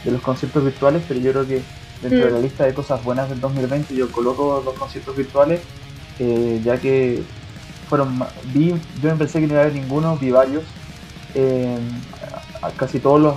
[0.04, 1.62] de los conciertos virtuales, pero yo creo que
[2.02, 2.44] dentro de la mm.
[2.44, 5.62] lista de cosas buenas del 2020 yo coloco los conciertos virtuales,
[6.64, 7.24] ya que
[7.88, 8.20] fueron,
[8.54, 8.70] vi,
[9.02, 10.64] yo no pensé que no iba a haber ninguno, vi varios.
[11.34, 11.78] Eh,
[12.78, 13.36] casi todas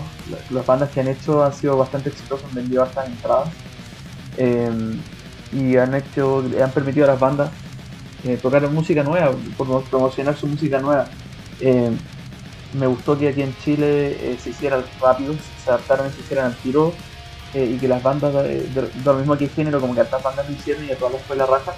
[0.51, 3.49] las bandas que han hecho han sido bastante exitosos, han vendido estas entradas
[4.37, 4.71] eh,
[5.53, 7.51] y han hecho, han permitido a las bandas
[8.25, 9.33] eh, tocar música nueva,
[9.91, 11.09] promocionar su música nueva.
[11.61, 16.57] Me gustó que aquí en Chile se hiciera rápido, se adaptaron y se hicieran al
[16.57, 16.92] tiro
[17.55, 20.85] y que las bandas de, lo mismo que género, como que estas bandas lo hicieron
[20.85, 21.75] y a todas las fue la raja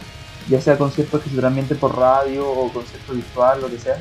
[0.49, 3.99] ya sea conciertos que se transmiten por radio o concierto virtual, lo que sea.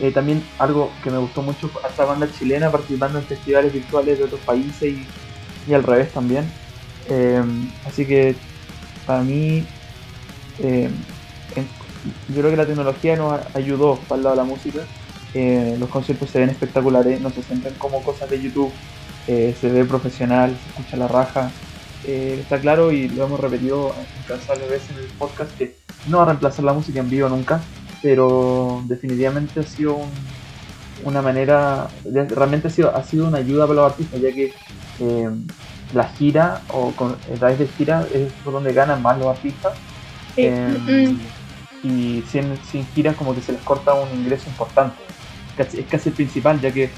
[0.00, 4.24] Eh, también algo que me gustó mucho, esta banda chilena participando en festivales virtuales de
[4.24, 4.94] otros países
[5.66, 6.50] y, al revés también.
[7.08, 7.42] Eh,
[7.86, 8.36] así que
[9.06, 9.66] para mí,
[10.60, 10.90] eh,
[12.28, 14.80] yo creo que la tecnología nos ayudó para el lado de la música.
[15.78, 18.72] los conciertos se ven espectaculares, no se sienten como cosas de YouTube,
[19.26, 21.50] se ve profesional, se escucha la raja.
[22.06, 25.74] Eh, está claro y lo hemos repetido incansables veces en el podcast que
[26.06, 27.60] no va a reemplazar la música en vivo nunca,
[28.02, 29.98] pero definitivamente ha sido
[31.04, 34.52] una manera, realmente ha sido, ha sido una ayuda para los artistas, ya que
[35.00, 35.30] eh,
[35.92, 39.72] la gira o con, a través de gira es por donde ganan más los artistas.
[40.36, 41.16] Eh,
[41.82, 44.96] y sin, sin giras como que se les corta un ingreso importante.
[45.58, 46.90] Es casi el principal, ya que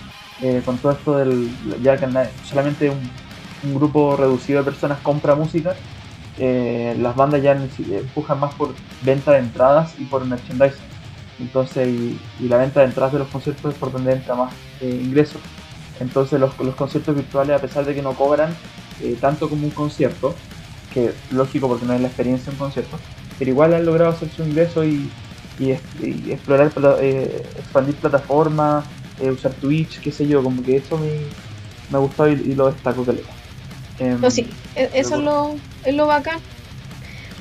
[0.64, 1.50] con todo esto del,
[1.82, 2.06] ya que
[2.44, 5.74] solamente un grupo reducido de personas compra música,
[6.38, 10.80] eh, las bandas ya empujan más por venta de entradas y por merchandising.
[11.38, 15.00] Entonces, y, la venta de entradas de los conciertos es por donde entra más eh,
[15.04, 15.40] ingresos.
[16.00, 18.54] Entonces, los, los, conciertos virtuales, a pesar de que no cobran
[19.02, 20.34] eh, tanto como un concierto,
[20.94, 22.98] que lógico porque no es la experiencia de un concierto,
[23.40, 25.10] pero igual han logrado hacer su ingreso y,
[25.58, 25.72] y,
[26.30, 26.70] explorar,
[27.56, 28.84] expandir plataformas,
[29.20, 31.08] usar Twitch, qué sé yo, como que eso me,
[31.90, 33.22] me ha gustado y, lo destaco que le
[34.00, 36.40] Em, no, sí, e-, eso es lo, es lo bacán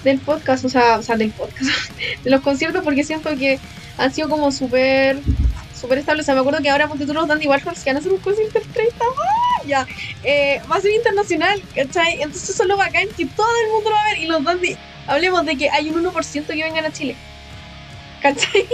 [0.03, 1.91] del podcast, o sea, o sea, del podcast,
[2.23, 3.59] de los conciertos, porque siento que
[3.97, 5.19] han sido como súper
[5.79, 6.23] súper estables.
[6.23, 8.11] O sea, me acuerdo que ahora ponte tú los Dandy Warhols que van a hacer
[8.11, 9.63] un concierto en 30 ¡ah!
[9.65, 9.87] ya,
[10.23, 12.21] eh, va a ser internacional, ¿cachai?
[12.21, 14.43] Entonces eso es lo bacán que todo el mundo lo va a ver y los
[14.43, 14.77] Dandy,
[15.09, 17.15] hablemos de que hay un 1% que vengan a Chile.
[18.21, 18.67] ¿Cachai?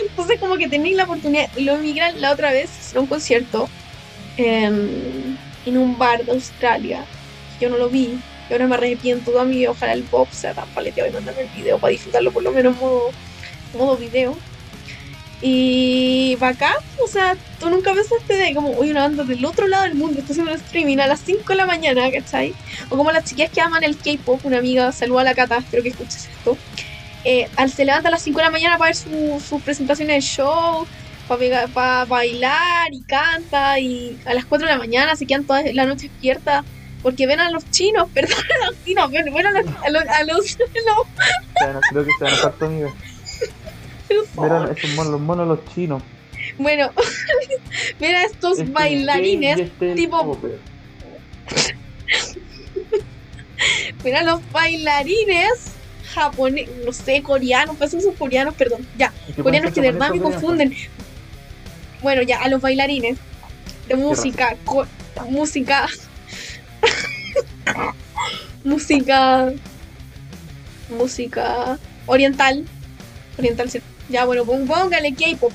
[0.00, 3.68] Entonces como que tenéis la oportunidad, lo emigran la otra vez, a un concierto
[4.36, 7.04] en un bar de Australia
[7.62, 8.18] yo no lo vi.
[8.50, 9.66] Y ahora me arrepiento a mí.
[9.66, 12.76] Ojalá el pop sea tan paleteado y mandarme el video para disfrutarlo por lo menos
[13.72, 14.36] modo video.
[15.44, 19.82] Y acá, o sea, tú nunca pensaste de como, uy, una banda del otro lado
[19.82, 22.54] del mundo está haciendo un streaming a las 5 de la mañana, ¿cachai?
[22.90, 25.82] O como las chiquillas que aman el K-pop, una amiga, saluda a la Cata, espero
[25.82, 26.56] que escuches esto.
[27.24, 30.20] Eh, se levanta a las 5 de la mañana para ver sus su presentaciones de
[30.20, 30.86] show,
[31.26, 35.86] para, bailar y canta, y a las 4 de la mañana se quedan toda la
[35.86, 36.64] noche despiertas
[37.02, 40.02] porque ven a los chinos, perdón, a los chinos, ven, ven a, los, a los,
[40.04, 41.80] a los no.
[41.90, 43.11] creo que se.
[44.36, 46.02] Mira, esos monos, los monos los chinos.
[46.58, 46.90] Bueno,
[48.00, 50.38] mira estos este bailarines este tipo.
[54.04, 55.72] mira los bailarines
[56.12, 60.74] japoneses, no sé, coreanos, pues son coreanos, perdón, ya, coreanos que de verdad me confunden.
[62.02, 63.18] Bueno, ya, a los bailarines
[63.88, 64.56] de música,
[65.28, 65.88] música
[68.64, 69.52] música.
[70.90, 72.64] Música oriental.
[73.38, 73.70] Oriental,
[74.12, 75.52] ya bueno, póngale K-pop.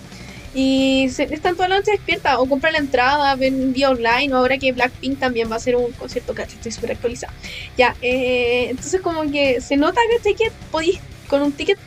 [0.54, 4.58] Y están toda la noche despierta o compran la entrada, ven vía online, o ahora
[4.58, 7.32] que Blackpink también va a hacer un concierto, que estoy súper actualizada.
[7.78, 11.78] Ya, eh, entonces como que se nota que que podéis con un ticket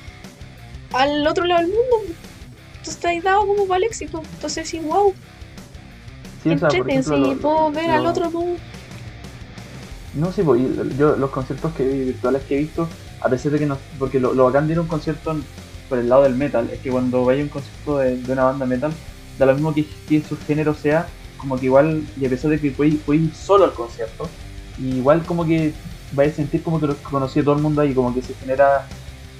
[0.92, 2.14] al otro lado del mundo.
[2.70, 4.22] Entonces estáis dado como para el éxito.
[4.34, 5.12] Entonces sí, wow.
[6.44, 6.54] Sí,
[7.40, 8.60] puedo ver al otro mundo
[10.14, 10.60] no sé, pues,
[10.98, 12.88] yo los conciertos que virtuales que he visto,
[13.20, 13.78] a pesar de que no.
[13.98, 15.36] Porque lo, lo bacán de ir a un concierto
[15.90, 18.64] por el lado del metal es que cuando vaya a un concierto de, una banda
[18.64, 18.92] metal,
[19.38, 19.84] da lo mismo que,
[20.26, 23.74] su género sea, como que igual, y a pesar de que puedes, ir solo al
[23.74, 24.26] concierto,
[24.78, 25.74] igual como que
[26.12, 28.32] vais a sentir como que lo conocí a todo el mundo ahí, como que se
[28.34, 28.86] genera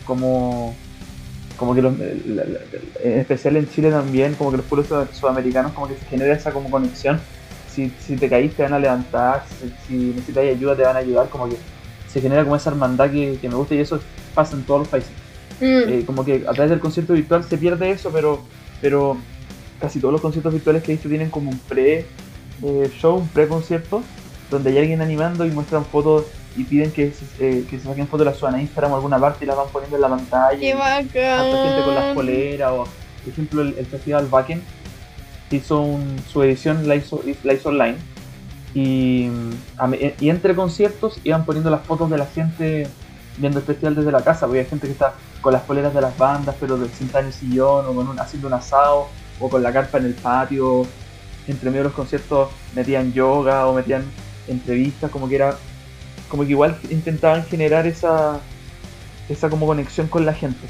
[0.04, 0.74] como
[1.56, 5.94] como que los, en especial en Chile también, como que los pueblos sudamericanos, como que
[5.94, 7.20] se genera esa como conexión
[7.70, 9.44] si, si te caíste te van a levantar,
[9.86, 11.56] si, necesitas ayuda te van a ayudar, como que
[12.08, 14.00] se genera como esa hermandad que, me gusta y eso
[14.34, 15.12] pasa en todos los países.
[15.60, 15.88] Mm.
[15.88, 18.40] Eh, como que a través del concierto virtual se pierde eso, pero
[18.80, 19.16] pero
[19.80, 24.02] casi todos los conciertos virtuales que he visto tienen como un pre-show, un pre-concierto,
[24.50, 26.24] donde hay alguien animando y muestran fotos
[26.56, 27.24] y piden que se,
[27.60, 29.68] eh, que se saquen fotos, las suban a Instagram o alguna parte y las van
[29.72, 30.58] poniendo en la pantalla.
[30.58, 31.04] ¡Qué bacán!
[31.52, 34.62] gente con las poleras o, por ejemplo, el, el Festival Wacken
[35.50, 37.96] hizo un, su edición, la hizo, la hizo online
[38.74, 39.28] y,
[39.78, 42.86] a- y entre conciertos iban poniendo las fotos de la gente
[43.40, 46.00] viendo el festival desde la casa, porque hay gente que está con las poleras de
[46.00, 49.08] las bandas, pero sentada en el sillón, o con un- haciendo un asado,
[49.40, 50.86] o con la carpa en el patio.
[51.46, 54.04] Entre medio de los conciertos metían yoga o metían
[54.46, 55.56] entrevistas, como que era,
[56.28, 58.38] como que igual intentaban generar esa,
[59.28, 60.68] esa como conexión con la gente.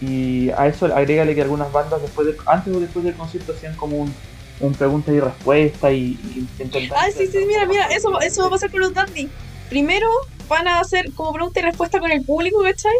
[0.00, 3.74] Y a eso agrégale que algunas bandas después de- antes o después del concierto hacían
[3.76, 4.14] como un,
[4.60, 8.48] un pregunta y respuesta y, y intentaban Ah, sí, sí, mira, mira, eso, eso va
[8.48, 9.30] a pasar con los dandy.
[9.68, 10.06] Primero
[10.48, 12.92] van a hacer como pregunta y respuesta con el público, ¿cachai?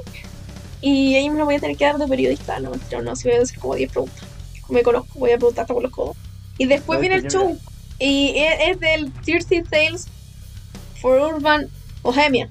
[0.80, 3.28] Y ahí me lo voy a tener que dar de periodista, no, no, no, si
[3.28, 4.24] voy a hacer como 10 preguntas.
[4.68, 6.16] Me conozco, voy a preguntar hasta por los codos.
[6.58, 7.58] Y después ¿Sabes viene que el show.
[7.98, 10.06] Y es, es del Thirsty Tales
[11.00, 11.68] for Urban
[12.02, 12.48] Bohemia.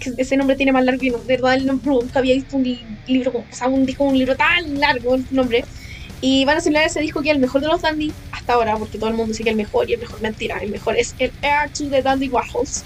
[0.00, 2.56] Que Ese nombre tiene más largo y no, de verdad el nombre nunca había visto
[2.56, 5.64] un li- libro, o sea, un disco, un libro tan largo el nombre.
[6.20, 8.76] Y van a celebrar ese disco que es el mejor de los dandy hasta ahora,
[8.76, 11.14] porque todo el mundo dice que el mejor y el mejor, mentira, el mejor es
[11.18, 12.84] el Air to the Dandy Warhols.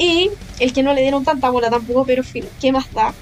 [0.00, 2.22] Y el que no le dieron tanta bola tampoco, pero
[2.58, 3.12] ¿qué más da?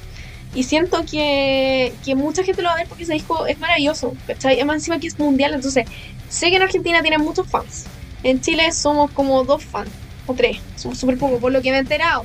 [0.54, 4.14] Y siento que, que mucha gente lo va a ver porque ese disco es maravilloso,
[4.28, 4.54] ¿cachai?
[4.54, 5.86] Además encima que es mundial, entonces
[6.28, 7.86] sé que en Argentina tienen muchos fans.
[8.22, 9.90] En Chile somos como dos fans,
[10.28, 12.24] o tres, somos súper poco, por lo que me he enterado.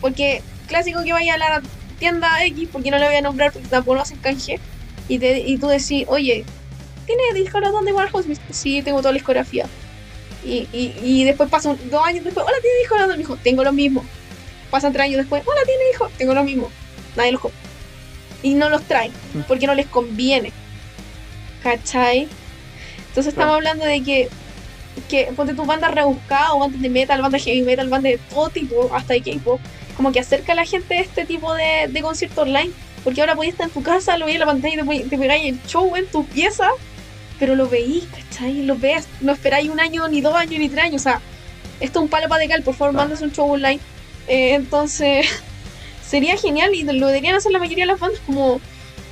[0.00, 1.62] Porque clásico que vaya a la
[1.98, 4.60] tienda X, porque no le voy a nombrar porque tampoco lo hacen canje,
[5.08, 6.44] y, te, y tú decís, oye,
[7.06, 9.66] ¿tiene disco de dice, Sí, tengo toda la discografía.
[10.44, 13.12] Y, y, y después pasan dos años después, hola, ¿tiene de Dandy?
[13.12, 14.04] Me dijo, tengo lo mismo.
[14.70, 16.08] Pasan tres años después, hola, ¿tiene hijo?
[16.16, 16.70] Tengo lo mismo.
[17.16, 17.60] Nadie los compra.
[18.42, 19.12] Y no los traen,
[19.46, 20.52] porque no les conviene.
[21.62, 22.28] ¿Cachai?
[23.08, 24.28] Entonces estamos hablando de que,
[25.08, 28.18] que ponte tu banda rebuscada o bandas de metal, bandas de heavy metal, bandas de
[28.30, 29.60] todo tipo, hasta de K-pop,
[29.96, 32.70] como que acerca a la gente a este tipo de, de concierto online.
[33.02, 35.18] Porque ahora podías estar en tu casa, lo veías en la pantalla y te, te
[35.18, 36.68] pegáis el show en tu pieza,
[37.40, 38.62] pero lo veís, ¿cachai?
[38.62, 41.00] Lo ves, no esperáis un año, ni dos años, ni tres años.
[41.00, 41.20] O sea,
[41.80, 43.80] esto es un palo para decal, por favor, mandes un show online.
[44.28, 45.26] Eh, entonces,
[46.06, 48.60] sería genial y lo deberían hacer la mayoría de las bandas, como,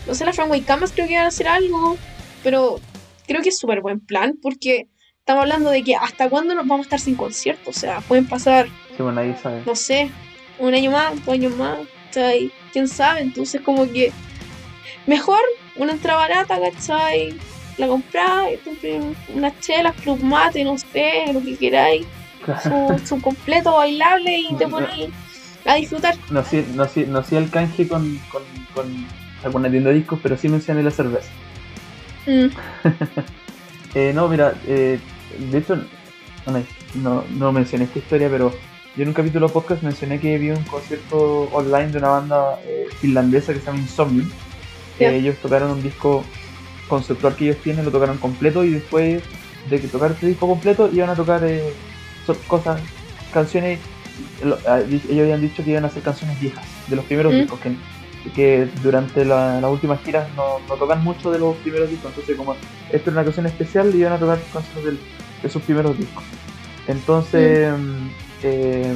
[0.06, 1.96] no sé, las Franway Camas creo que van a hacer algo,
[2.44, 2.78] pero
[3.26, 4.86] creo que es súper buen plan porque
[5.18, 8.26] estamos hablando de que hasta cuándo nos vamos a estar sin conciertos, o sea, pueden
[8.26, 9.62] pasar, Sí, bueno, nadie sabe.
[9.64, 10.10] no sé,
[10.58, 12.50] un año más, dos años más, ¿cachai?
[12.72, 13.20] ¿Quién sabe?
[13.20, 14.12] Entonces como que
[15.06, 15.40] mejor
[15.76, 17.34] una entrada barata, ¿cachai?
[17.78, 18.58] La compráis,
[19.34, 22.06] unas chelas, club mate, no sé, lo que queráis,
[22.62, 25.10] su, su completo bailable y te ponéis
[25.64, 26.16] a disfrutar.
[26.30, 28.42] No sé, no sé, no sé el canje con, con,
[28.74, 29.06] con
[29.44, 31.30] alguna tienda de discos, pero sí mencioné la cerveza.
[32.26, 32.46] Mm,
[33.94, 34.98] Eh, no, mira, eh,
[35.50, 35.76] de hecho,
[36.94, 38.52] no, no mencioné esta historia, pero
[38.94, 42.86] yo en un capítulo podcast mencioné que vi un concierto online de una banda eh,
[43.00, 44.28] finlandesa que se llama Insomnium.
[44.98, 45.10] que Ya.
[45.12, 46.22] ellos tocaron un disco
[46.88, 49.22] conceptual que ellos tienen, lo tocaron completo y después
[49.68, 51.72] de que tocar este disco completo iban a tocar eh,
[52.46, 52.80] cosas,
[53.32, 53.78] canciones.
[54.66, 57.36] ah, ellos habían dicho que iban a hacer canciones viejas, de los primeros Mm.
[57.38, 57.76] discos, que,
[58.34, 62.36] que durante la- las últimas giras no, no tocan mucho de los primeros discos, entonces
[62.36, 62.54] como
[62.90, 64.98] esta era una canción especial iban a tocar canciones del-
[65.42, 66.24] de sus primeros discos.
[66.86, 68.08] Entonces, mm,
[68.42, 68.94] eh,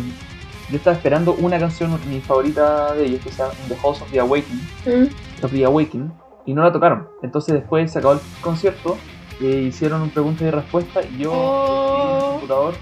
[0.71, 4.01] yo estaba esperando una canción, mi favorita de ellos, que se llama In the House
[4.01, 5.45] of the Awakening, mm.
[5.45, 6.11] of the Awakening,
[6.47, 7.07] y no la tocaron.
[7.23, 8.99] Entonces después se acabó el concierto,
[9.41, 11.95] eh, hicieron un pregunta y respuesta, y yo Oh.
[12.11, 12.75] en el computador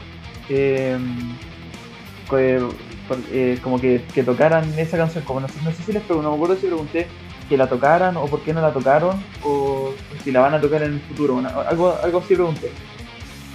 [0.48, 0.98] eh,
[2.28, 2.60] que-
[3.08, 6.02] por- eh, como que, que tocaran esa canción, como no sé, no sé si les
[6.02, 7.06] pregunté, no me acuerdo si pregunté
[7.48, 9.92] que la tocaran o por qué no la tocaron o
[10.22, 12.70] si la van a tocar en el futuro, una- algo, algo así pregunté.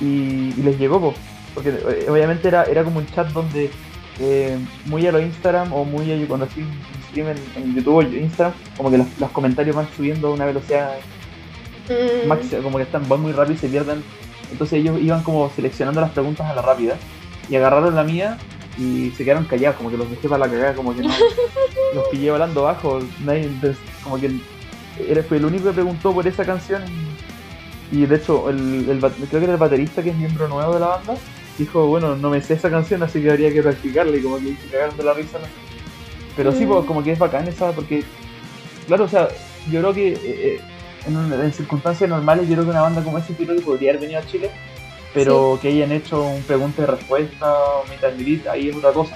[0.01, 1.13] Y, y les llegó, po,
[1.53, 3.71] porque eh, obviamente era, era como un chat donde
[4.19, 8.01] eh, muy a lo Instagram o muy a, cuando un stream en, en YouTube o
[8.01, 10.95] Instagram, como que los, los comentarios van subiendo a una velocidad
[11.89, 12.27] Mm.
[12.27, 14.03] máxima, como que están van muy rápido y se pierden.
[14.51, 16.97] Entonces ellos iban como seleccionando las preguntas a la rápida
[17.49, 18.37] y agarraron la mía
[18.77, 21.09] y se quedaron callados, como que los dejé para la cagada, como que no,
[21.95, 24.31] los pillé volando abajo, nadie, entonces, como que
[25.07, 26.83] era, fue el único que preguntó por esa canción
[27.91, 30.79] y, de hecho el, el creo que era el baterista que es miembro nuevo de
[30.79, 31.15] la banda
[31.57, 34.55] dijo, bueno, no me sé esa canción así que habría que practicarla y como que
[34.55, 35.39] se cagaron de la risa.
[35.39, 35.64] ¿no?
[36.35, 38.03] Pero sí, pues como que es bacán esa, porque
[38.87, 39.29] claro, o sea,
[39.71, 40.61] yo creo que eh, eh,
[41.07, 43.61] en, un- en circunstancias normales, yo creo que una banda como esa yo creo que
[43.61, 44.49] podría haber venido a Chile,
[45.13, 49.15] pero que hayan hecho un pregunta y respuesta o meet and ahí es otra cosa.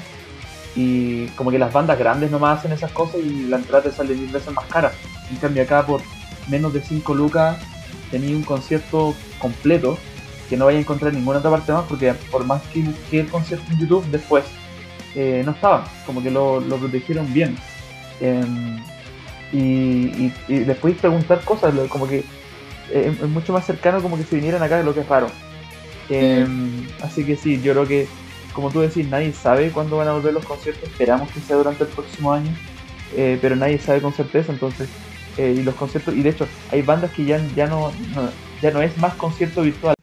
[0.76, 4.16] Y como que las bandas grandes nomás hacen esas cosas y la entrada te sale
[4.16, 4.94] mil veces más cara.
[5.30, 6.02] En cambio acá por
[6.48, 7.58] menos de 5 lucas
[8.12, 9.98] tenía un concierto completo
[10.50, 12.62] que no vaya a encontrar en ninguna otra parte más porque por más
[13.10, 14.46] que el concierto en YouTube después
[15.16, 17.56] eh, no estaba, como que lo, lo protegieron bien.
[18.20, 18.78] Em,
[19.52, 22.20] y, y, después preguntar cosas, como que
[22.92, 25.08] eh, es mucho más cercano como que se vinieran acá, lo que es.
[26.10, 28.08] Em, así que sí, yo creo que,
[28.54, 31.84] como tú decís, nadie sabe cuándo van a volver los conciertos, esperamos que sea durante
[31.84, 32.52] el próximo año,
[33.16, 34.90] eh, pero nadie sabe con certeza, entonces,
[35.38, 37.94] y los conciertos, y de hecho, hay bandas que ya, ya, no,
[38.62, 39.96] ya no es más concierto virtual,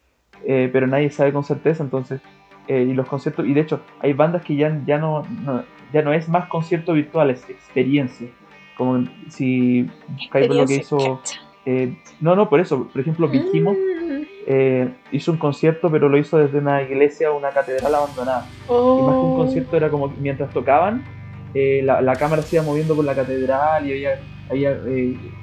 [0.47, 2.21] pero nadie sabe con certeza, entonces
[2.69, 5.25] eh, y los conciertos, y de hecho hay bandas que ya, ya, no,
[5.93, 8.29] ya no es más concierto virtual, es experiencia.
[8.77, 11.21] Como si buscáis lo que hizo...
[11.65, 14.23] Eh, no, no, por eso, por ejemplo, Vigimo mm.
[14.47, 18.47] eh, hizo un concierto, pero lo hizo desde una iglesia o una catedral abandonada.
[18.69, 19.37] Y más que un oh.
[19.37, 21.05] concierto era como mientras tocaban,
[21.55, 24.79] la, la, cámara se iba moviendo por la catedral y había, había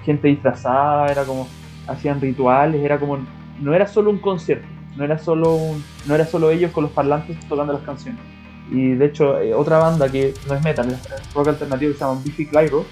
[0.06, 1.48] gente disfrazada, era como,
[1.88, 3.18] hacían rituales, era como,
[3.60, 5.60] no era solo un concierto, no era solo
[6.06, 8.22] no era solo ellos con los parlantes tocando las canciones.
[8.72, 12.04] Y de hecho, eh, otra banda que no es metal, es rock alternativo que se
[12.04, 12.86] llama Biffy Clyro,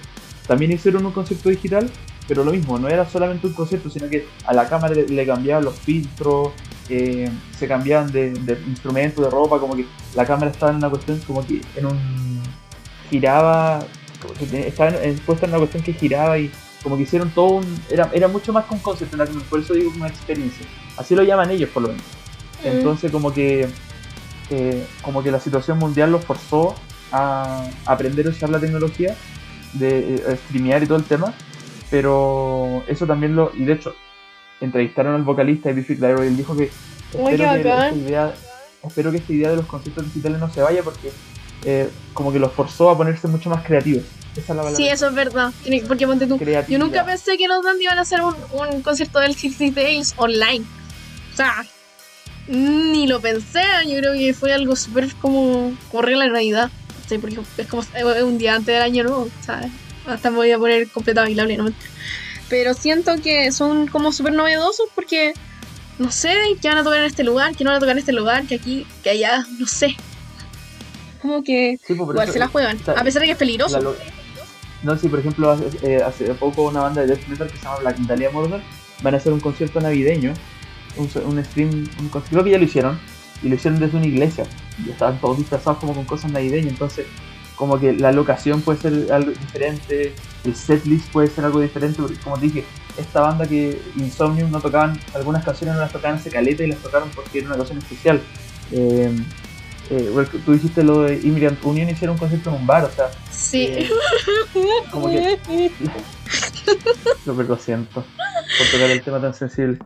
[0.46, 1.90] también hicieron un concierto digital,
[2.28, 5.64] pero lo mismo, no era solamente un concierto, sino que a la cámara le, cambiaban
[5.64, 6.50] los filtros,
[6.88, 10.90] eh, se cambiaban de, de instrumentos, de ropa, como que la cámara estaba en una
[10.90, 12.42] cuestión como que en un
[13.10, 13.84] giraba,
[14.40, 14.92] estaba
[15.26, 16.50] puesta en una cuestión que giraba y
[16.82, 17.80] como que hicieron todo un.
[17.90, 19.16] Era, era mucho más que un concierto,
[19.48, 20.66] por eso digo una experiencia.
[20.96, 22.04] Así lo llaman ellos, por lo menos.
[22.62, 22.68] Mm.
[22.68, 23.68] Entonces, como que.
[24.50, 26.74] Eh, como que la situación mundial los forzó
[27.10, 29.16] a aprender a usar la tecnología,
[29.72, 31.32] de eh, streamear y todo el tema.
[31.90, 33.52] Pero eso también lo.
[33.54, 33.94] Y de hecho,
[34.60, 36.70] entrevistaron al vocalista de Biffy Clyro y él dijo que.
[37.12, 38.34] Espero que, esta idea,
[38.82, 41.12] espero que esta idea de los conciertos digitales no se vaya porque
[41.64, 44.04] eh, como que los forzó a ponerse mucho más creativos.
[44.74, 45.52] Sí, eso es verdad.
[45.86, 46.40] Porque ponte tú.
[46.68, 50.64] Yo nunca pensé que los Dandy iban a hacer un, concierto del 60 Days online.
[51.32, 51.64] O sea,
[52.48, 53.62] ni lo pensé.
[53.86, 56.70] Yo creo que fue algo súper como correr la realidad.
[57.08, 57.82] Sí, porque es como
[58.24, 59.28] un día antes del año nuevo.
[59.44, 59.70] ¿sabes?
[60.06, 61.76] Hasta me voy a poner completamente bailable, no
[62.48, 65.34] Pero siento que son como súper novedosos porque
[65.98, 67.98] no sé que van a tocar en este lugar, que no van a tocar en
[67.98, 69.96] este lugar, que aquí, que allá, no sé.
[71.20, 73.94] Como que pues, igual se la juegan, a pesar de que es peligroso.
[74.82, 77.76] No, si por ejemplo eh, hace, poco una banda de death metal que se llama
[77.76, 78.60] Black Dahlia Murder
[79.00, 80.34] van a hacer un concierto navideño,
[80.96, 82.98] un, un stream, un concierto que ya lo hicieron,
[83.42, 84.44] y lo hicieron desde una iglesia.
[84.84, 87.06] Y estaban todos disfrazados como con cosas navideñas, entonces
[87.56, 92.16] como que la locación puede ser algo diferente, el setlist puede ser algo diferente, porque
[92.16, 92.64] como te dije,
[92.98, 96.78] esta banda que Insomnium no tocaban, algunas canciones no las tocaban en caleta y las
[96.78, 98.20] tocaron porque era una ocasión especial.
[98.72, 99.14] Eh,
[99.90, 103.10] eh, tú dijiste lo de Immigrant Union hicieron un concierto en un bar, o sea.
[103.30, 103.64] Sí.
[103.64, 103.90] Eh,
[104.90, 105.38] como que.
[107.26, 109.78] lo siento por tocar el tema tan sensible.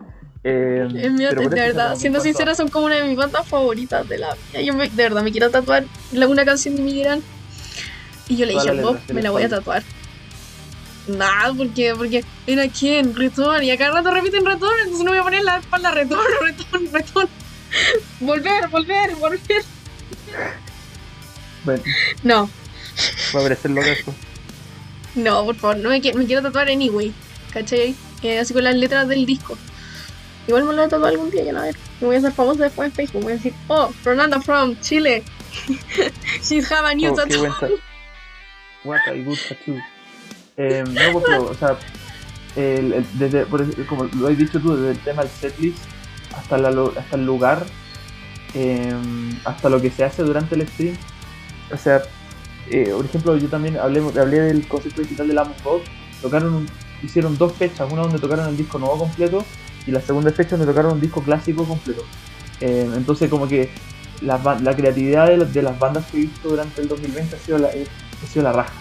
[0.48, 4.18] Eh, es mío, de, verdad, siendo sincera, son como una de mis bandas favoritas de
[4.18, 4.60] la vida.
[4.60, 7.24] Yo me, de verdad me quiero tatuar una canción de Immigrant.
[8.28, 9.82] Y yo le dije, vos, me la voy a tatuar.
[11.08, 15.18] Nada, porque, porque era aquí en Return y acá rato repiten Return, entonces no voy
[15.18, 17.28] a poner la espalda Return, Return, Return.
[18.20, 19.64] volver, volver, volver.
[21.64, 21.82] Bueno.
[22.22, 22.48] No.
[23.34, 24.14] Va a parecer loco esto.
[25.16, 27.12] No, por favor, no me, me quiero tatuar anyway.
[27.52, 27.96] ¿Cachai?
[28.22, 29.58] Eh, así con las letras del disco.
[30.46, 31.76] Igual me lo a tatuar algún día, ya a ver.
[32.00, 33.22] Me voy a hacer famoso después en Facebook.
[33.22, 35.22] Voy a decir, oh, Fernanda from Chile.
[36.42, 37.78] She's have a new oh, tattoo.
[38.84, 39.80] What a good tattoo.
[40.56, 41.76] Eh, no, pues, pero, o sea,
[42.56, 43.44] el, desde,
[43.86, 45.78] como lo has dicho tú, desde el tema del setlist
[46.34, 47.66] hasta, la, hasta el lugar
[48.56, 50.96] Em, hasta lo que se hace durante el stream.
[51.72, 52.02] O sea,
[52.70, 55.82] eh, por ejemplo, yo también hablé, hablé del concepto digital de la God.
[56.22, 56.66] Tocaron
[57.02, 59.44] hicieron dos fechas, una donde tocaron el disco nuevo completo
[59.86, 62.02] y la segunda fecha donde tocaron un disco clásico completo.
[62.60, 63.70] Em, entonces, como que
[64.22, 67.68] la, la creatividad de, las bandas que he visto durante el 2020 ha sido la,
[67.68, 67.86] eh,
[68.22, 68.72] ha sido la raja.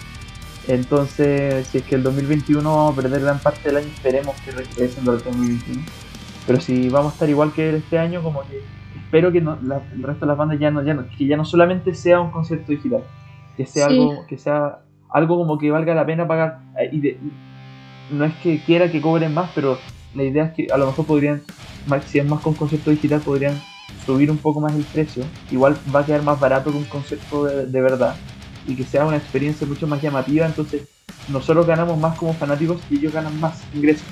[0.68, 4.50] Entonces, si es que el 2021 vamos a perder gran parte del año, esperemos que
[4.50, 5.82] regresen durante el 2021.
[6.46, 8.62] Pero si vamos a estar igual que este año, como que
[8.96, 11.44] espero que no, el resto de las bandas ya no, ya no, que ya no
[11.44, 13.04] solamente sea un concierto digital,
[13.56, 14.80] que sea algo, que sea
[15.10, 16.58] algo como que valga la pena pagar.
[16.80, 19.78] Eh, y no es que quiera que cobren más, pero
[20.16, 21.42] la idea es que a lo mejor podrían,
[22.06, 23.60] si es más con concierto digital, podrían
[24.04, 25.24] subir un poco más el precio.
[25.50, 28.16] Igual va a quedar más barato que un concierto de, verdad
[28.66, 30.46] y que sea una experiencia mucho más llamativa.
[30.46, 30.82] Entonces,
[31.28, 34.06] nosotros ganamos más como fanáticos y ellos ganan más ingresos.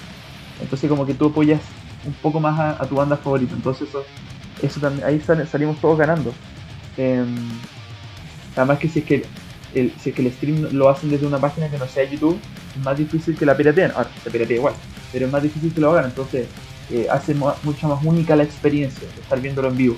[0.61, 1.61] Entonces, como que tú apoyas
[2.07, 3.55] un poco más a, tu banda favorita.
[3.55, 4.05] Entonces, eso
[4.63, 6.33] eso también, ahí salimos todos ganando.
[6.97, 7.35] Em,
[8.55, 9.27] además que si es que
[9.75, 12.39] el, si es que el stream lo hacen desde una página que no sea YouTube,
[12.77, 13.91] es más difícil que la pirateen.
[13.93, 14.75] Ahora, se piratea igual,
[15.15, 16.07] pero es más difícil que lo hagan.
[16.07, 16.49] Entonces,
[16.91, 19.97] eh, hace mucho más única la experiencia estar viéndolo en vivo.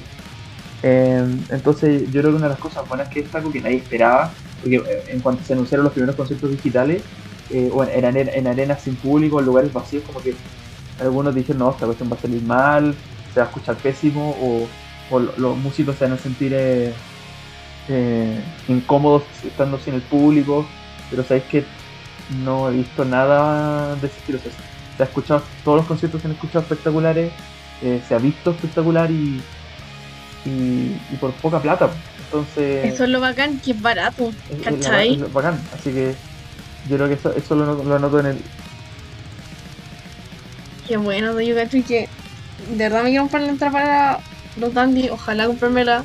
[0.83, 3.79] Em, entonces yo creo que una de las cosas buenas que es algo que nadie
[3.79, 7.03] esperaba, porque eh, en cuanto se anunciaron los primeros conciertos digitales,
[7.51, 10.35] eh, o en, en, arenas sin público, en lugares vacíos, como que
[11.01, 12.95] algunos dijeron, no, esta cuestión va a salir mal,
[13.33, 14.69] se va a escuchar pésimo, o,
[15.39, 16.53] los músicos se van a sentir
[18.67, 20.67] incómodos estando sin el público,
[21.09, 21.65] pero sabéis que
[22.45, 24.41] no he visto nada de ese estilo
[24.97, 27.33] se ha escuchado, todos los conciertos se han escuchado espectaculares,
[27.83, 29.43] eh, se ha visto espectacular y,
[30.45, 31.91] y, por poca plata.
[32.25, 32.93] Entonces.
[32.93, 34.33] Eso es lo bacán, que es barato,
[34.65, 35.15] ¿cachai?
[35.15, 36.15] Es, bacán, así que
[36.89, 38.39] yo creo que eso, eso lo, lo anoto en el.
[40.87, 42.09] Qué bueno, yo cacho y que
[42.71, 44.19] de verdad me quiero comprar la entrada para
[44.57, 46.05] los Dandy, ojalá comprármela.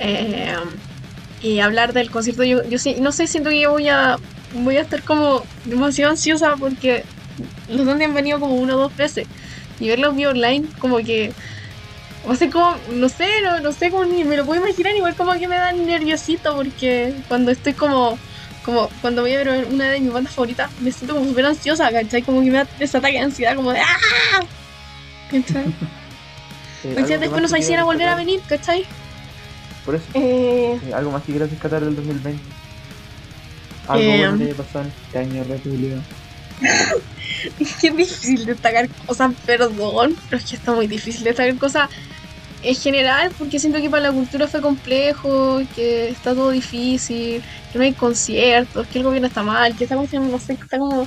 [0.00, 0.54] Eh,
[1.40, 4.16] y hablar del concierto, yo, yo sí, no sé, siento que yo voy a
[4.54, 7.04] voy a estar como demasiado ansiosa porque
[7.68, 9.26] los Dandy han venido como una o dos veces.
[9.80, 11.32] Y verlos vía online, como que.
[12.26, 15.14] O sea, como, no sé, no, no sé cómo ni me lo puedo imaginar, igual
[15.14, 18.18] como que me da nerviosito porque cuando estoy como,
[18.64, 21.90] como cuando voy a ver una de mis bandas favoritas, me siento como súper ansiosa,
[21.90, 22.22] ¿cachai?
[22.22, 24.40] Como que me da ese ataque de ansiedad, como de ¡ah!
[25.30, 25.64] ¿cachai?
[26.84, 28.86] Eh, después nos hiciera volver a venir, ¿cachai?
[29.84, 30.04] Por eso.
[30.14, 32.40] Eh, eh, algo más que quieras rescatar del 2020.
[33.88, 35.58] Algo eh, bueno que pasó en este año de
[37.58, 41.90] es que es difícil destacar cosas, perdón, pero es que está muy difícil destacar cosas
[42.62, 47.42] en general porque siento que para la cultura fue complejo, que está todo difícil,
[47.72, 50.78] que no hay conciertos, que el gobierno está mal, que esta cuestión no sé, está
[50.78, 51.06] como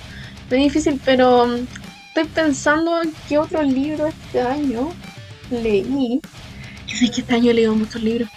[0.50, 1.68] muy difícil, pero mm,
[2.08, 4.94] estoy pensando en qué otro libro este año
[5.50, 6.22] leí.
[6.88, 8.30] Yo sé que este año he leído muchos libros.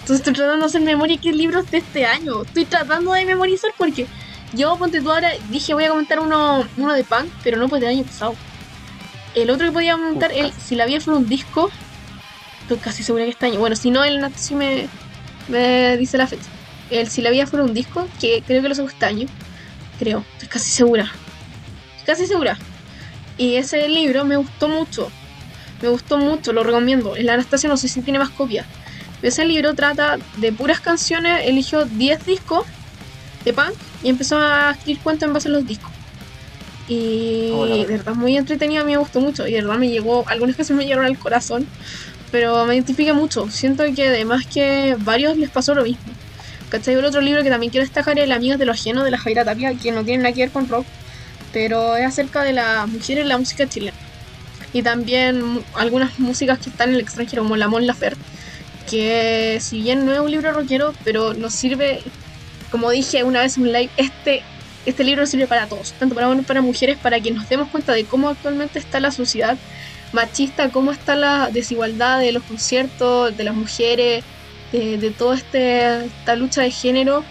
[0.00, 2.42] Entonces estoy tratando de hacer memoria qué libros de este año.
[2.42, 4.06] Estoy tratando de memorizar porque
[4.54, 7.80] yo, ponte tú ahora, dije voy a comentar uno, uno de punk, pero no pues
[7.80, 8.34] del año pasado.
[9.34, 11.70] El otro que podía comentar, el, si la vida fue un disco,
[12.62, 13.60] estoy casi segura que este año.
[13.60, 14.88] Bueno, si no, el Nat sí me,
[15.48, 16.48] me dice la fecha.
[16.90, 19.28] El si la vida fuera un disco, que creo que lo sacó este año.
[19.98, 21.12] Creo, estoy casi segura.
[22.06, 22.56] Casi segura.
[23.36, 25.10] Y ese libro me gustó mucho.
[25.82, 27.16] Me gustó mucho, lo recomiendo.
[27.16, 28.66] En la Anastasia no sé si tiene más copias.
[29.20, 32.66] Ese libro trata de puras canciones, eligió 10 discos
[33.44, 35.90] de punk y empezó a escribir cuentos en base a los discos.
[36.88, 40.24] Y de verdad muy entretenido, a mí me gustó mucho y de verdad me llegó,
[40.26, 41.66] algunas se me llegaron al corazón,
[42.30, 43.50] pero me identifica mucho.
[43.50, 46.12] Siento que además que varios les pasó lo mismo.
[46.70, 46.94] ¿Cachai?
[46.94, 49.18] El otro libro que también quiero destacar es El Amigos de lo Ajeno de la
[49.18, 50.86] Jaira Tapia, que no tiene nada que ver con rock,
[51.52, 53.96] pero es acerca de las mujeres en la música chilena.
[54.74, 58.20] Y también algunas músicas que están en el extranjero, como La Mon Laferte,
[58.90, 62.02] que si bien no es un libro rockero, pero nos sirve
[62.70, 64.42] como dije una vez en un live, este,
[64.86, 67.92] este libro sirve para todos, tanto para hombres para mujeres, para que nos demos cuenta
[67.92, 69.56] de cómo actualmente está la sociedad
[70.12, 74.24] machista, cómo está la desigualdad de los conciertos, de las mujeres,
[74.72, 77.24] de, toda este, esta lucha de género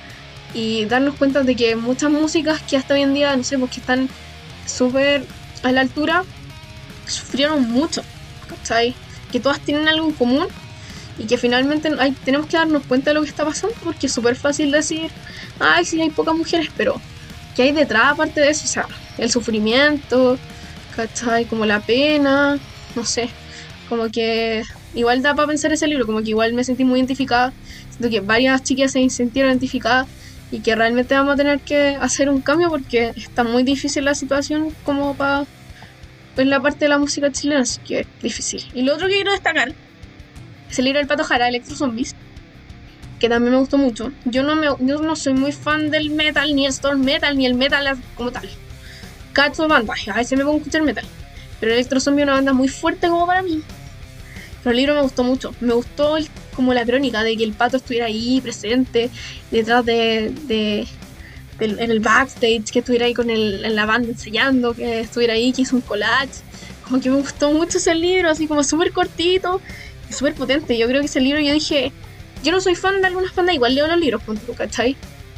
[0.53, 3.71] y darnos cuenta de que muchas músicas que hasta hoy en día, no sé, pues
[3.71, 4.09] que están
[4.65, 5.23] súper
[5.63, 6.23] a la altura,
[7.05, 8.03] sufrieron mucho,
[8.47, 8.95] ¿cachai?
[9.31, 10.47] Que todas tienen algo en común
[11.19, 14.13] y que finalmente hay, tenemos que darnos cuenta de lo que está pasando porque es
[14.13, 15.09] súper fácil decir,
[15.59, 16.99] ay, sí, hay pocas mujeres, pero
[17.55, 18.65] ¿qué hay detrás aparte de eso?
[18.65, 18.85] O sea,
[19.17, 20.37] el sufrimiento,
[20.95, 21.45] ¿cachai?
[21.45, 22.59] Como la pena,
[22.95, 23.29] no sé,
[23.89, 24.63] como que
[24.93, 27.53] igual da para pensar ese libro, como que igual me sentí muy identificada,
[27.89, 30.07] siento que varias chicas se sintieron identificadas
[30.51, 34.15] y que realmente vamos a tener que hacer un cambio porque está muy difícil la
[34.15, 35.45] situación como para
[36.37, 38.63] en la parte de la música chilena, así que es difícil.
[38.75, 39.73] Y lo otro que quiero destacar
[40.69, 42.15] es el libro del Pato Jara, Electro Zombies,
[43.19, 44.11] que también me gustó mucho.
[44.25, 47.45] Yo no, me, yo no soy muy fan del metal, ni el storm metal, ni
[47.45, 48.49] el metal como tal.
[49.33, 51.05] Cacho banda, a veces me pongo a escuchar metal.
[51.59, 53.61] Pero Electro Zombie es una banda muy fuerte como para mí.
[54.63, 55.55] Pero el libro me gustó mucho.
[55.59, 56.17] Me gustó
[56.55, 59.09] como la crónica de que el pato estuviera ahí presente,
[59.51, 60.87] detrás de, de,
[61.59, 65.51] en el backstage, que estuviera ahí con el, en la banda enseñando, que estuviera ahí,
[65.53, 66.41] que hizo un collage.
[66.83, 69.61] Como que me gustó mucho ese libro, así como súper cortito
[70.09, 70.77] súper potente.
[70.77, 71.91] Yo creo que ese libro, yo dije,
[72.43, 74.21] yo no soy fan de algunas bandas, igual leo los libros,
[74.57, 74.95] ¿cachai?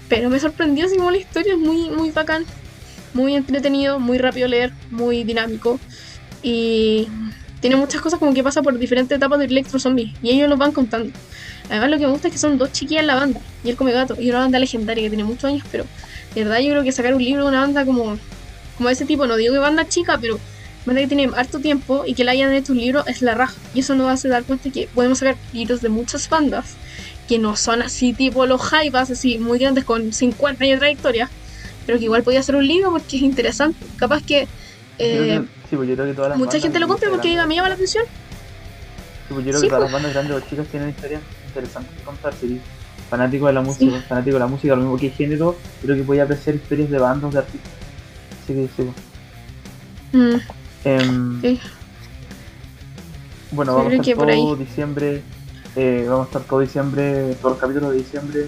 [0.07, 2.45] Pero me sorprendió así como la historia es muy, muy bacán,
[3.13, 5.79] muy entretenido, muy rápido leer, muy dinámico.
[6.41, 7.07] Y
[7.59, 10.13] tiene muchas cosas como que pasa por diferentes etapas del Electro Zombie.
[10.21, 11.11] Y ellos los van contando.
[11.69, 13.39] Además, lo que me gusta es que son dos chiquillas la banda.
[13.63, 14.15] Y el Come Gato.
[14.19, 15.63] Y una banda legendaria que tiene muchos años.
[15.71, 15.85] Pero
[16.33, 18.17] de verdad, yo creo que sacar un libro de una banda como,
[18.77, 20.39] como ese tipo, no digo que banda chica, pero
[20.97, 23.55] que tiene harto tiempo y que la hayan hecho un libro es la raja.
[23.73, 26.75] Y eso nos hace dar cuenta que podemos sacar libros de muchas bandas
[27.27, 31.29] que no son así tipo los jaivas, así muy grandes con 50 años de trayectoria,
[31.85, 33.77] pero que igual podía ser un libro porque es interesante.
[33.97, 34.47] Capaz que
[34.97, 37.55] eh, sí, pues yo creo que todas las mucha gente lo compra porque grandes- me
[37.55, 38.03] llama la atención.
[39.27, 39.91] Sí, pues yo creo Sí, que todas pues.
[39.91, 42.33] las bandas grandes o chicas tienen historias interesantes que contar.
[42.41, 42.59] Si
[43.11, 46.23] fanático de la música, fanático de la música, lo mismo que género, creo que podía
[46.23, 47.71] apreciar historias de bandas, de artistas.
[48.43, 50.17] Así que sí.
[50.17, 50.39] Mm,
[50.83, 51.59] Em, sí.
[53.51, 55.21] Bueno, vamos a estar todo diciembre,
[55.75, 58.47] eh, vamos a estar todo diciembre, todos los capítulos de diciembre,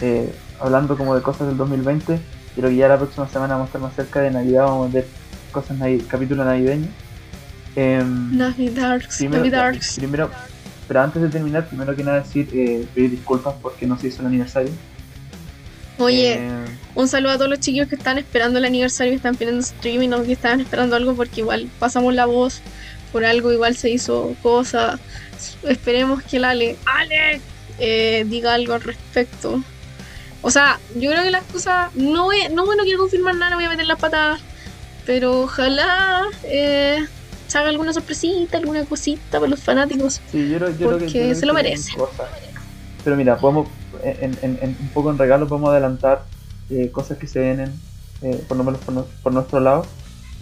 [0.00, 2.20] eh, hablando como de cosas del 2020.
[2.56, 4.92] Creo que ya la próxima semana vamos a estar más cerca de Navidad, vamos a
[4.92, 5.06] ver
[5.52, 5.78] cosas
[6.08, 6.90] capítulos navideños.
[7.76, 8.36] Em,
[9.18, 9.96] primero, Navidarks.
[9.96, 10.30] primero,
[10.88, 14.22] pero antes de terminar, primero que nada decir, eh, pedir disculpas porque no se hizo
[14.22, 14.72] el aniversario.
[16.00, 16.50] Oye, Eh,
[16.94, 20.10] un saludo a todos los chiquillos que están esperando el aniversario, que están pidiendo streaming
[20.10, 22.60] o que estaban esperando algo porque igual pasamos la voz
[23.12, 24.98] por algo, igual se hizo cosa.
[25.68, 27.40] Esperemos que el Ale, Ale,
[27.78, 29.62] eh, diga algo al respecto.
[30.42, 33.56] O sea, yo creo que las cosas, no, voy- no, no quiero confirmar nada, no
[33.56, 34.40] voy a meter las patas,
[35.06, 36.98] pero ojalá eh,
[37.46, 40.20] se haga alguna sorpresita, alguna cosita para los fanáticos.
[40.32, 41.92] Sí, yo, yo creo que Porque yo creo se que lo vienen merece.
[43.04, 43.68] Pero mira, podemos,
[44.04, 46.24] en, en- en- un poco en regalo podemos adelantar
[46.70, 47.72] eh, cosas que se vienen,
[48.22, 49.86] eh, por lo menos por, no- por nuestro lado.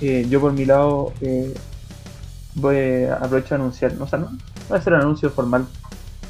[0.00, 1.54] Eh, yo por mi lado eh,
[2.54, 4.38] voy a aprovechar a anunciar, no, o sea, no, no
[4.70, 5.66] va a ser un anuncio formal,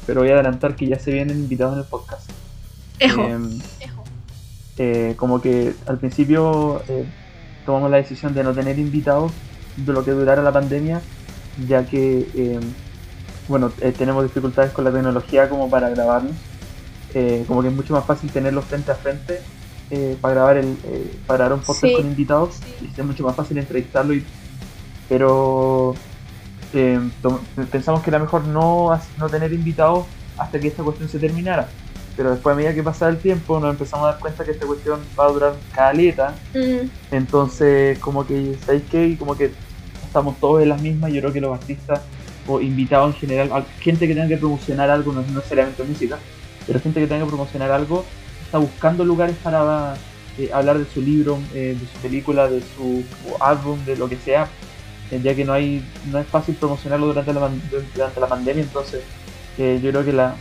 [0.05, 2.29] pero voy a adelantar que ya se vienen invitados en el podcast.
[2.99, 3.21] Ejo.
[3.21, 3.59] Em,
[4.77, 7.05] eh, como que al principio eh,
[7.65, 9.31] tomamos la decisión de no tener invitados
[9.75, 11.01] de lo que durara la pandemia,
[11.67, 12.59] ya que eh,
[13.47, 16.35] bueno, tenemos dificultades con la tecnología como para grabarnos.
[17.13, 19.41] Eh, como que es mucho más fácil tenerlos frente a frente
[19.89, 21.93] eh, para grabar el eh, para grabar un podcast Sí.
[21.95, 24.23] con invitados y es mucho más fácil entrevistarlo y
[25.07, 25.95] pero
[27.21, 27.39] tom-
[27.71, 30.05] pensamos que era mejor no, no tener invitados
[30.37, 31.67] hasta que esta cuestión se terminara.
[32.15, 34.65] Pero después a medida que pasaba el tiempo nos empezamos a dar cuenta que esta
[34.65, 36.35] cuestión va a durar caleta.
[36.53, 39.07] Mm, entonces como que sabéis qué?
[39.07, 39.51] Y como que
[40.05, 42.01] estamos todos en las mismas yo creo que los artistas
[42.47, 46.17] o invitados en general gente que tenga que promocionar algo no, no necesariamente música
[46.69, 48.05] pero gente que tenga que promocionar algo.
[48.45, 49.95] Está buscando lugares para
[50.37, 53.03] eh, hablar de su libro eh, de su película de su
[53.39, 54.47] álbum de lo que sea
[55.11, 57.49] eh, ya que no hay no es fácil promocionarlo durante la,
[57.95, 59.01] durante la pandemia entonces
[59.57, 60.35] yo creo que la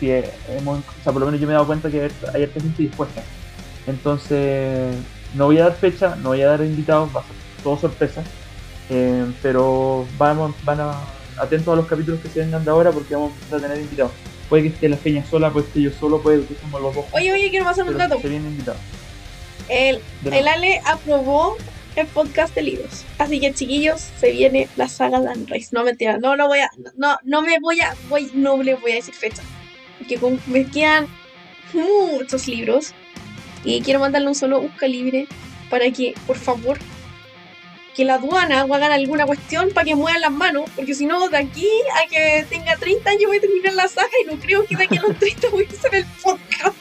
[0.00, 2.60] eh, hemos, o sea, por lo menos yo me he dado cuenta que hay harta-
[2.60, 3.20] gente dispuesta.
[3.86, 4.94] Entonces
[5.34, 8.22] no voy a dar fecha no voy a dar invitados va a ser todo sorpresa
[9.42, 10.92] pero vamos van a
[11.38, 14.12] atentos a los capítulos que se vengan de ahora porque vamos a tener invitados
[14.48, 16.94] puede que esté la feña sola puede que esté yo solo puede que estemos los
[16.94, 18.20] dos Oye, oye, quiero pasar un dato.
[18.20, 18.80] se vienen invitados
[19.68, 20.48] El, el.
[20.48, 21.56] Ale aprobó
[21.96, 23.04] el podcast de libros.
[23.18, 25.70] Así que chiquillos, se viene la saga de Anne Rice.
[25.72, 28.92] No mentira, no, no voy a, no, no me voy a, voy, no le voy
[28.92, 29.42] a decir fecha.
[29.98, 31.06] Porque con- me quedan
[31.72, 32.92] muchos libros.
[33.64, 35.26] Y quiero mandarle un solo busca libre
[35.70, 36.78] para que, por favor,
[37.96, 40.68] que la aduana hagan alguna cuestión para que muevan las manos.
[40.76, 41.66] Porque si no, de aquí
[42.04, 44.84] a que tenga 30 años voy a terminar la saga y no creo que de
[44.84, 46.76] aquí a los 30 voy a hacer el podcast.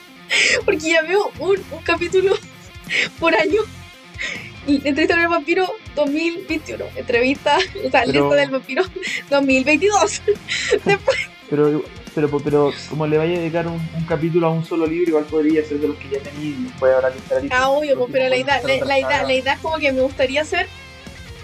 [0.66, 2.36] Porque ya veo un, un capítulo
[3.20, 3.62] por año.
[4.68, 6.84] Y entrevista con el vampiro 2021.
[6.96, 8.84] Entrevista, o sea, Pero- lista del vampiro
[9.30, 10.22] 2022.
[11.50, 11.84] pero
[12.16, 15.26] pero pero como le vaya a dedicar un, un capítulo a un solo libro igual
[15.26, 18.10] podría ser de los que ya tenía y después habrá que estar Ah, obvio, pues,
[18.12, 20.68] pero la idea, la, la idea, la idea es como que me gustaría hacer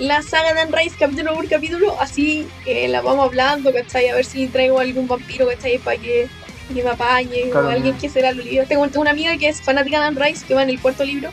[0.02, 4.10] la saga de Anne Rice capítulo por capítulo, así que la vamos hablando, ¿cachai?
[4.10, 5.78] A ver si traigo algún vampiro, ¿cachai?
[5.78, 6.28] Para que,
[6.74, 8.68] que me apañe, Claro, o alguien que será los libros.
[8.68, 11.30] Tengo una amiga que es fanática de Anne Rice, que va en el cuarto libro,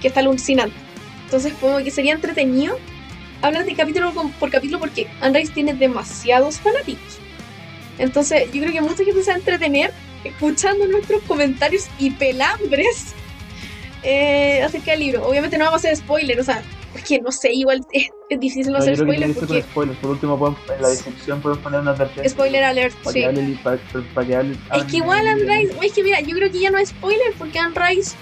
[0.00, 0.76] que está alucinante.
[1.24, 2.78] Entonces, como que sería entretenido
[3.42, 7.18] hablar de capítulo por capítulo, porque Anne Rice tiene demasiados fanáticos.
[7.98, 9.92] Entonces, yo creo que mucha gente se va a entretener
[10.22, 13.14] escuchando nuestros comentarios y pelambres
[14.04, 15.26] eh, acerca del libro.
[15.26, 16.62] Obviamente no vamos a hacer spoiler, o sea,
[17.00, 19.46] porque no sé, igual es, es difícil no hacer creo que spoiler tiene que ser
[19.48, 19.98] porque con spoilers.
[20.00, 22.30] Por último, en la descripción podemos poner una advertencia.
[22.30, 23.20] spoiler alert, Para sí.
[23.20, 23.78] que hable, para,
[24.14, 26.78] para que hable, Es que igual Rice, es que mira, yo creo que ya no
[26.78, 28.16] es spoiler porque Anne Rice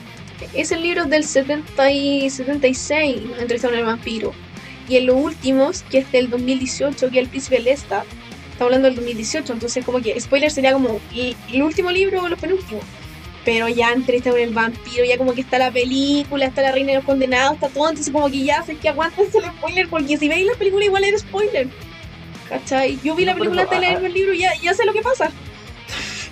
[0.52, 4.32] es el libro del 70 y 76, Entrevista el vampiro.
[4.88, 8.04] Y en los últimos, que es del 2018, que es El Príncipe Lesta,
[8.52, 12.28] está hablando del 2018, entonces como que spoiler sería como el, el último libro o
[12.28, 12.84] los penúltimos.
[13.44, 16.92] Pero ya Entrevista con el vampiro, ya como que está la película, está la Reina
[16.92, 20.16] de los Condenados, está todo, entonces como que ya sé que aguántense el spoiler, porque
[20.16, 21.68] si veis la película igual era spoiler.
[22.48, 22.98] ¿Cachai?
[23.02, 24.84] Yo vi No, la película antes de ah, leerme el libro y ya, ya sé
[24.84, 25.30] lo que pasa.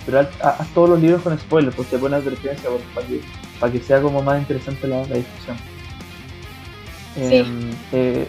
[0.05, 3.21] Pero haz, haz todos los libros con spoilers, pues te pone advertencia pues, para que,
[3.59, 5.57] para que sea como más interesante la, la discusión.
[7.15, 7.35] Sí.
[7.35, 8.27] Em, eh,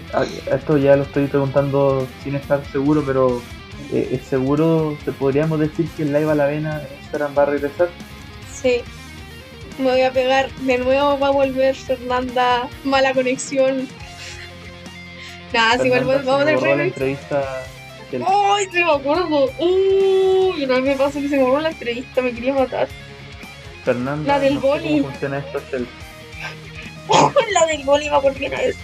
[0.53, 3.41] esto ya lo estoy preguntando sin estar seguro, pero
[3.93, 4.97] eh, ¿es seguro?
[5.05, 7.89] ¿Te podríamos decir que el live a la vena en Instagram va a regresar?
[8.65, 8.81] Sí.
[9.79, 13.87] Me voy a pegar de nuevo, va a volver Fernanda, mala conexión.
[15.53, 17.63] Nada, sí, igual vamos a borró la entrevista
[18.11, 19.51] del- ¡Ay, me acuerdo!
[19.59, 20.65] ¡Uy!
[20.65, 22.89] Una vez me pasó que se me borró la entrevista, me quería matar.
[23.85, 24.33] Fernanda.
[24.35, 24.89] La del no sé boli.
[25.01, 25.59] ¿Cómo funciona esto?
[25.59, 25.89] Es el-
[27.53, 28.09] la del boli,
[28.39, 28.77] que una vez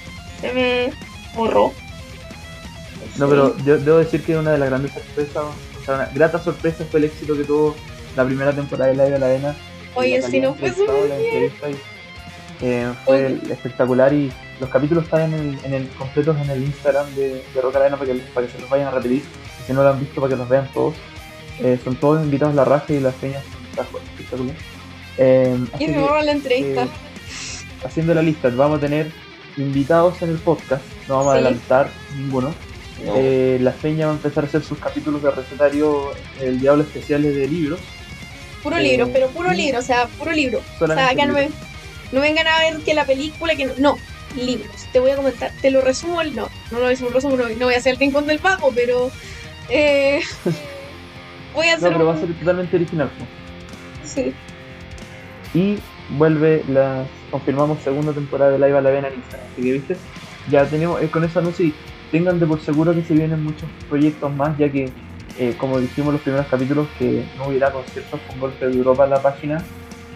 [0.42, 0.92] se me
[1.34, 1.72] borró.
[3.16, 6.38] No, pero yo debo decir que una de las grandes sorpresas, o sea, una grata
[6.38, 7.74] sorpresa fue el éxito que tuvo
[8.16, 9.56] la primera temporada de La de la Arena.
[9.94, 11.10] Oye, si no fue súper
[12.62, 13.52] eh, fue Oye.
[13.52, 14.30] espectacular y
[14.60, 17.96] los capítulos están en el, en el completos en el Instagram de, de Roca Arena
[17.96, 19.22] para que, para que se los vayan a repetir.
[19.62, 20.94] Y si no lo han visto, para que los vean todos.
[21.60, 23.42] Eh, son todos invitados a la raja y las peñas
[24.30, 24.52] son.
[25.18, 26.84] Eh, Y me que, la entrevista.
[26.84, 26.88] eh,
[27.84, 29.10] haciendo la lista, vamos a tener
[29.56, 31.44] invitados en el podcast, no vamos a Sí.
[31.44, 32.54] adelantar ninguno.
[33.04, 33.14] No.
[33.16, 37.34] Eh, la Peña va a empezar a hacer sus capítulos de recetario El Diablo especiales
[37.34, 37.80] de libros.
[38.62, 40.60] Puro eh, libro, pero puro libro, o sea, puro libro.
[40.80, 41.48] O sea, acá no, me,
[42.12, 43.96] no vengan a ver que la película, que no, no,
[44.36, 44.86] libros.
[44.92, 47.74] Te voy a comentar, te lo resumo, no, no lo resumo, resumo, no, no voy
[47.74, 49.10] a hacer el rincón del pago, pero
[49.68, 50.20] eh,
[51.54, 53.10] voy a No, hacer pero va a ser totalmente original.
[54.04, 54.32] sí.
[55.54, 55.78] Y
[56.10, 57.04] vuelve la.
[57.30, 59.48] Confirmamos segunda temporada de Live a la Vena en Instagram.
[59.52, 59.96] Así que, ¿viste?
[60.48, 61.00] Ya tenemos.
[61.02, 61.74] eh, con ese anuncio y
[62.10, 64.90] tengan de por seguro que se vienen muchos proyectos más, ya que,
[65.40, 69.04] eh, como dijimos en los primeros capítulos, que no hubiera conciertos con golpe de Europa
[69.04, 69.64] en la página,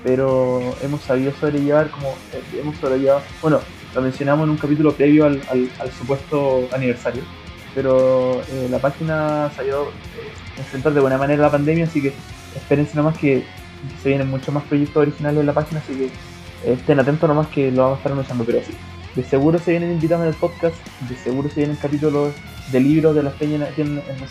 [0.04, 3.22] pero hemos sabido sobrellevar, como eh, hemos sobrellevado.
[3.40, 3.60] Bueno,
[3.94, 7.22] lo mencionamos en un capítulo previo al, al- supuesto aniversario,
[7.74, 12.12] pero eh, la página salió eh, enfrentar de buena manera la pandemia, así que
[12.54, 13.44] espérense nomás que,
[14.02, 17.70] se vienen muchos más proyectos originales en la página, así que estén atentos nomás que
[17.70, 18.72] lo vamos a estar anunciando, pero sí.
[19.14, 20.76] De seguro se vienen invitados en el podcast,
[21.08, 22.34] de seguro se vienen capítulos
[22.72, 24.28] de libros de las peñas en el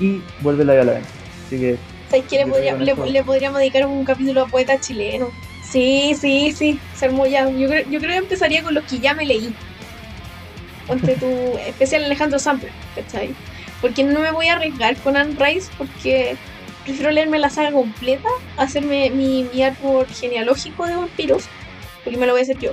[0.00, 1.08] y vuelve la de la venta.
[1.46, 1.76] Así que
[2.10, 2.36] ¿Sabes qué?
[2.38, 5.30] Le, podría- le, le podríamos dedicar un capítulo a poeta chileno.
[5.68, 7.48] Sí, sí, sí, se armó ya.
[7.50, 9.52] Yo creo, yo creo que empezaría con los que ya me leí.
[10.86, 11.26] Ponte tu
[11.66, 13.34] especial Alejandro Samper, ¿cachai?
[13.80, 16.36] Porque no me voy a arriesgar con Anne Rice porque
[16.84, 21.44] prefiero leerme la saga completa, hacerme mi, mi árbol genealógico de vampiros,
[22.04, 22.70] porque me lo voy a hacer yo.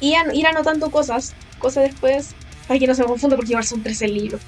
[0.00, 2.34] Y an- ir anotando cosas, cosas después,
[2.68, 4.40] para que no se me confunda, porque igual son 13 libros.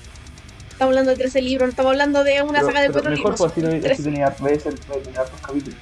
[0.82, 3.10] Estamos hablando de 13 libros, no estamos hablando de una pero- saga de pero cuatro
[3.12, 3.38] mejor libros.
[3.38, 4.02] pues, así, no- así 13.
[4.02, 5.78] tenía, puede ser puede tener hartos capítulos.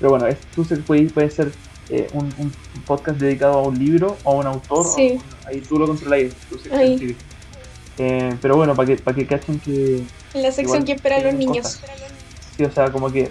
[0.00, 1.52] Pero bueno, es, tú se puede, puede ser
[1.90, 2.52] eh, un, un
[2.84, 4.84] podcast dedicado a un libro o a un autor.
[4.96, 5.20] Sí.
[5.46, 7.16] ahí tú lo sí.
[7.98, 10.02] Eh, pero bueno, para que, para que cachen que
[10.34, 11.66] En la sección Igual que esperan los tienen niños.
[11.76, 11.90] cosas.
[12.56, 13.28] Sí, o sea, como que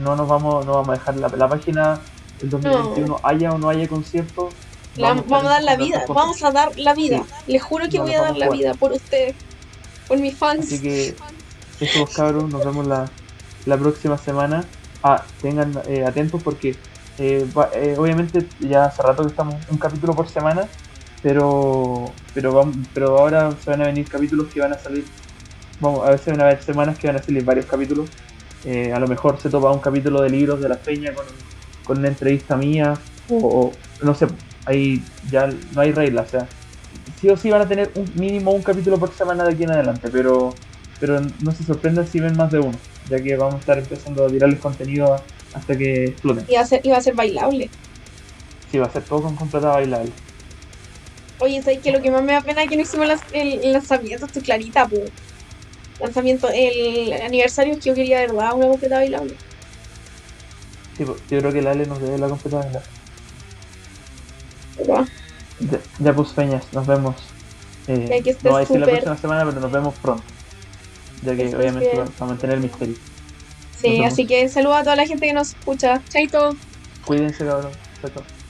[0.00, 1.98] no nos vamos, no vamos a dejar la, la página
[2.40, 4.54] el 2021 haya o no haya conciertos.
[4.94, 7.24] La- vamos, a dar la vida, con vamos a dar la vida.
[7.48, 9.34] Les juro que No, voy a dar vamos la a vida por ustedes,
[10.12, 10.66] por mis fans.
[10.66, 11.14] Así que
[11.80, 13.10] eso cabros, nos vemos la,
[13.64, 14.64] la próxima semana.
[15.02, 16.76] Ah, tengan eh, atentos porque
[17.18, 20.68] eh, va- eh, obviamente ya hace rato que estamos un capítulo por semana,
[21.22, 25.04] pero pero vamos, pero ahora se van a venir capítulos que van a salir.
[25.80, 28.10] Vamos, a veces van a haber semanas que van a salir varios capítulos.
[28.64, 31.26] Eh, a lo mejor se topa un capítulo de libros de la peña con,
[31.82, 34.28] con una entrevista mía o, o no sé,
[34.66, 36.48] ahí ya no hay reglas, o sea,
[37.22, 39.70] sí o sí van a tener un mínimo un capítulo por semana de aquí en
[39.70, 40.64] adelante, pero
[40.98, 44.26] pero no se sorprendan si ven más de uno, ya que vamos a estar empezando
[44.26, 46.48] a tirarles contenido hasta que exploten.
[46.52, 47.72] Iba a ser, iba a ser bailable.
[48.70, 50.20] Sí, va a ser todo con completa bailable.
[51.38, 51.90] Oye, ¿sabes qué?
[51.92, 54.42] Lo que más me da pena es que no hicimos las- el, el lanzamiento, estoy
[54.42, 55.12] clarita, po.
[55.98, 59.40] Lanzamiento, el aniversario que yo quería, de verdad, una completa bailable.
[60.92, 62.88] Sí, pues, yo creo que la Ale nos debe la completa bailable.
[64.74, 65.06] Pero,
[65.72, 67.16] ah, Ya, pues Peñas, nos vemos.
[67.88, 70.22] Eh, Ya que estés no va a decir la próxima semana, pero nos vemos pronto.
[71.24, 71.98] Ya que obviamente bien.
[72.00, 72.96] va va a mantener el misterio.
[73.80, 76.00] Sí, así que saludos a toda la gente que nos escucha.
[76.08, 76.56] Chaito.
[77.04, 77.72] Cuídense cabrón.
[78.00, 78.41] Chao.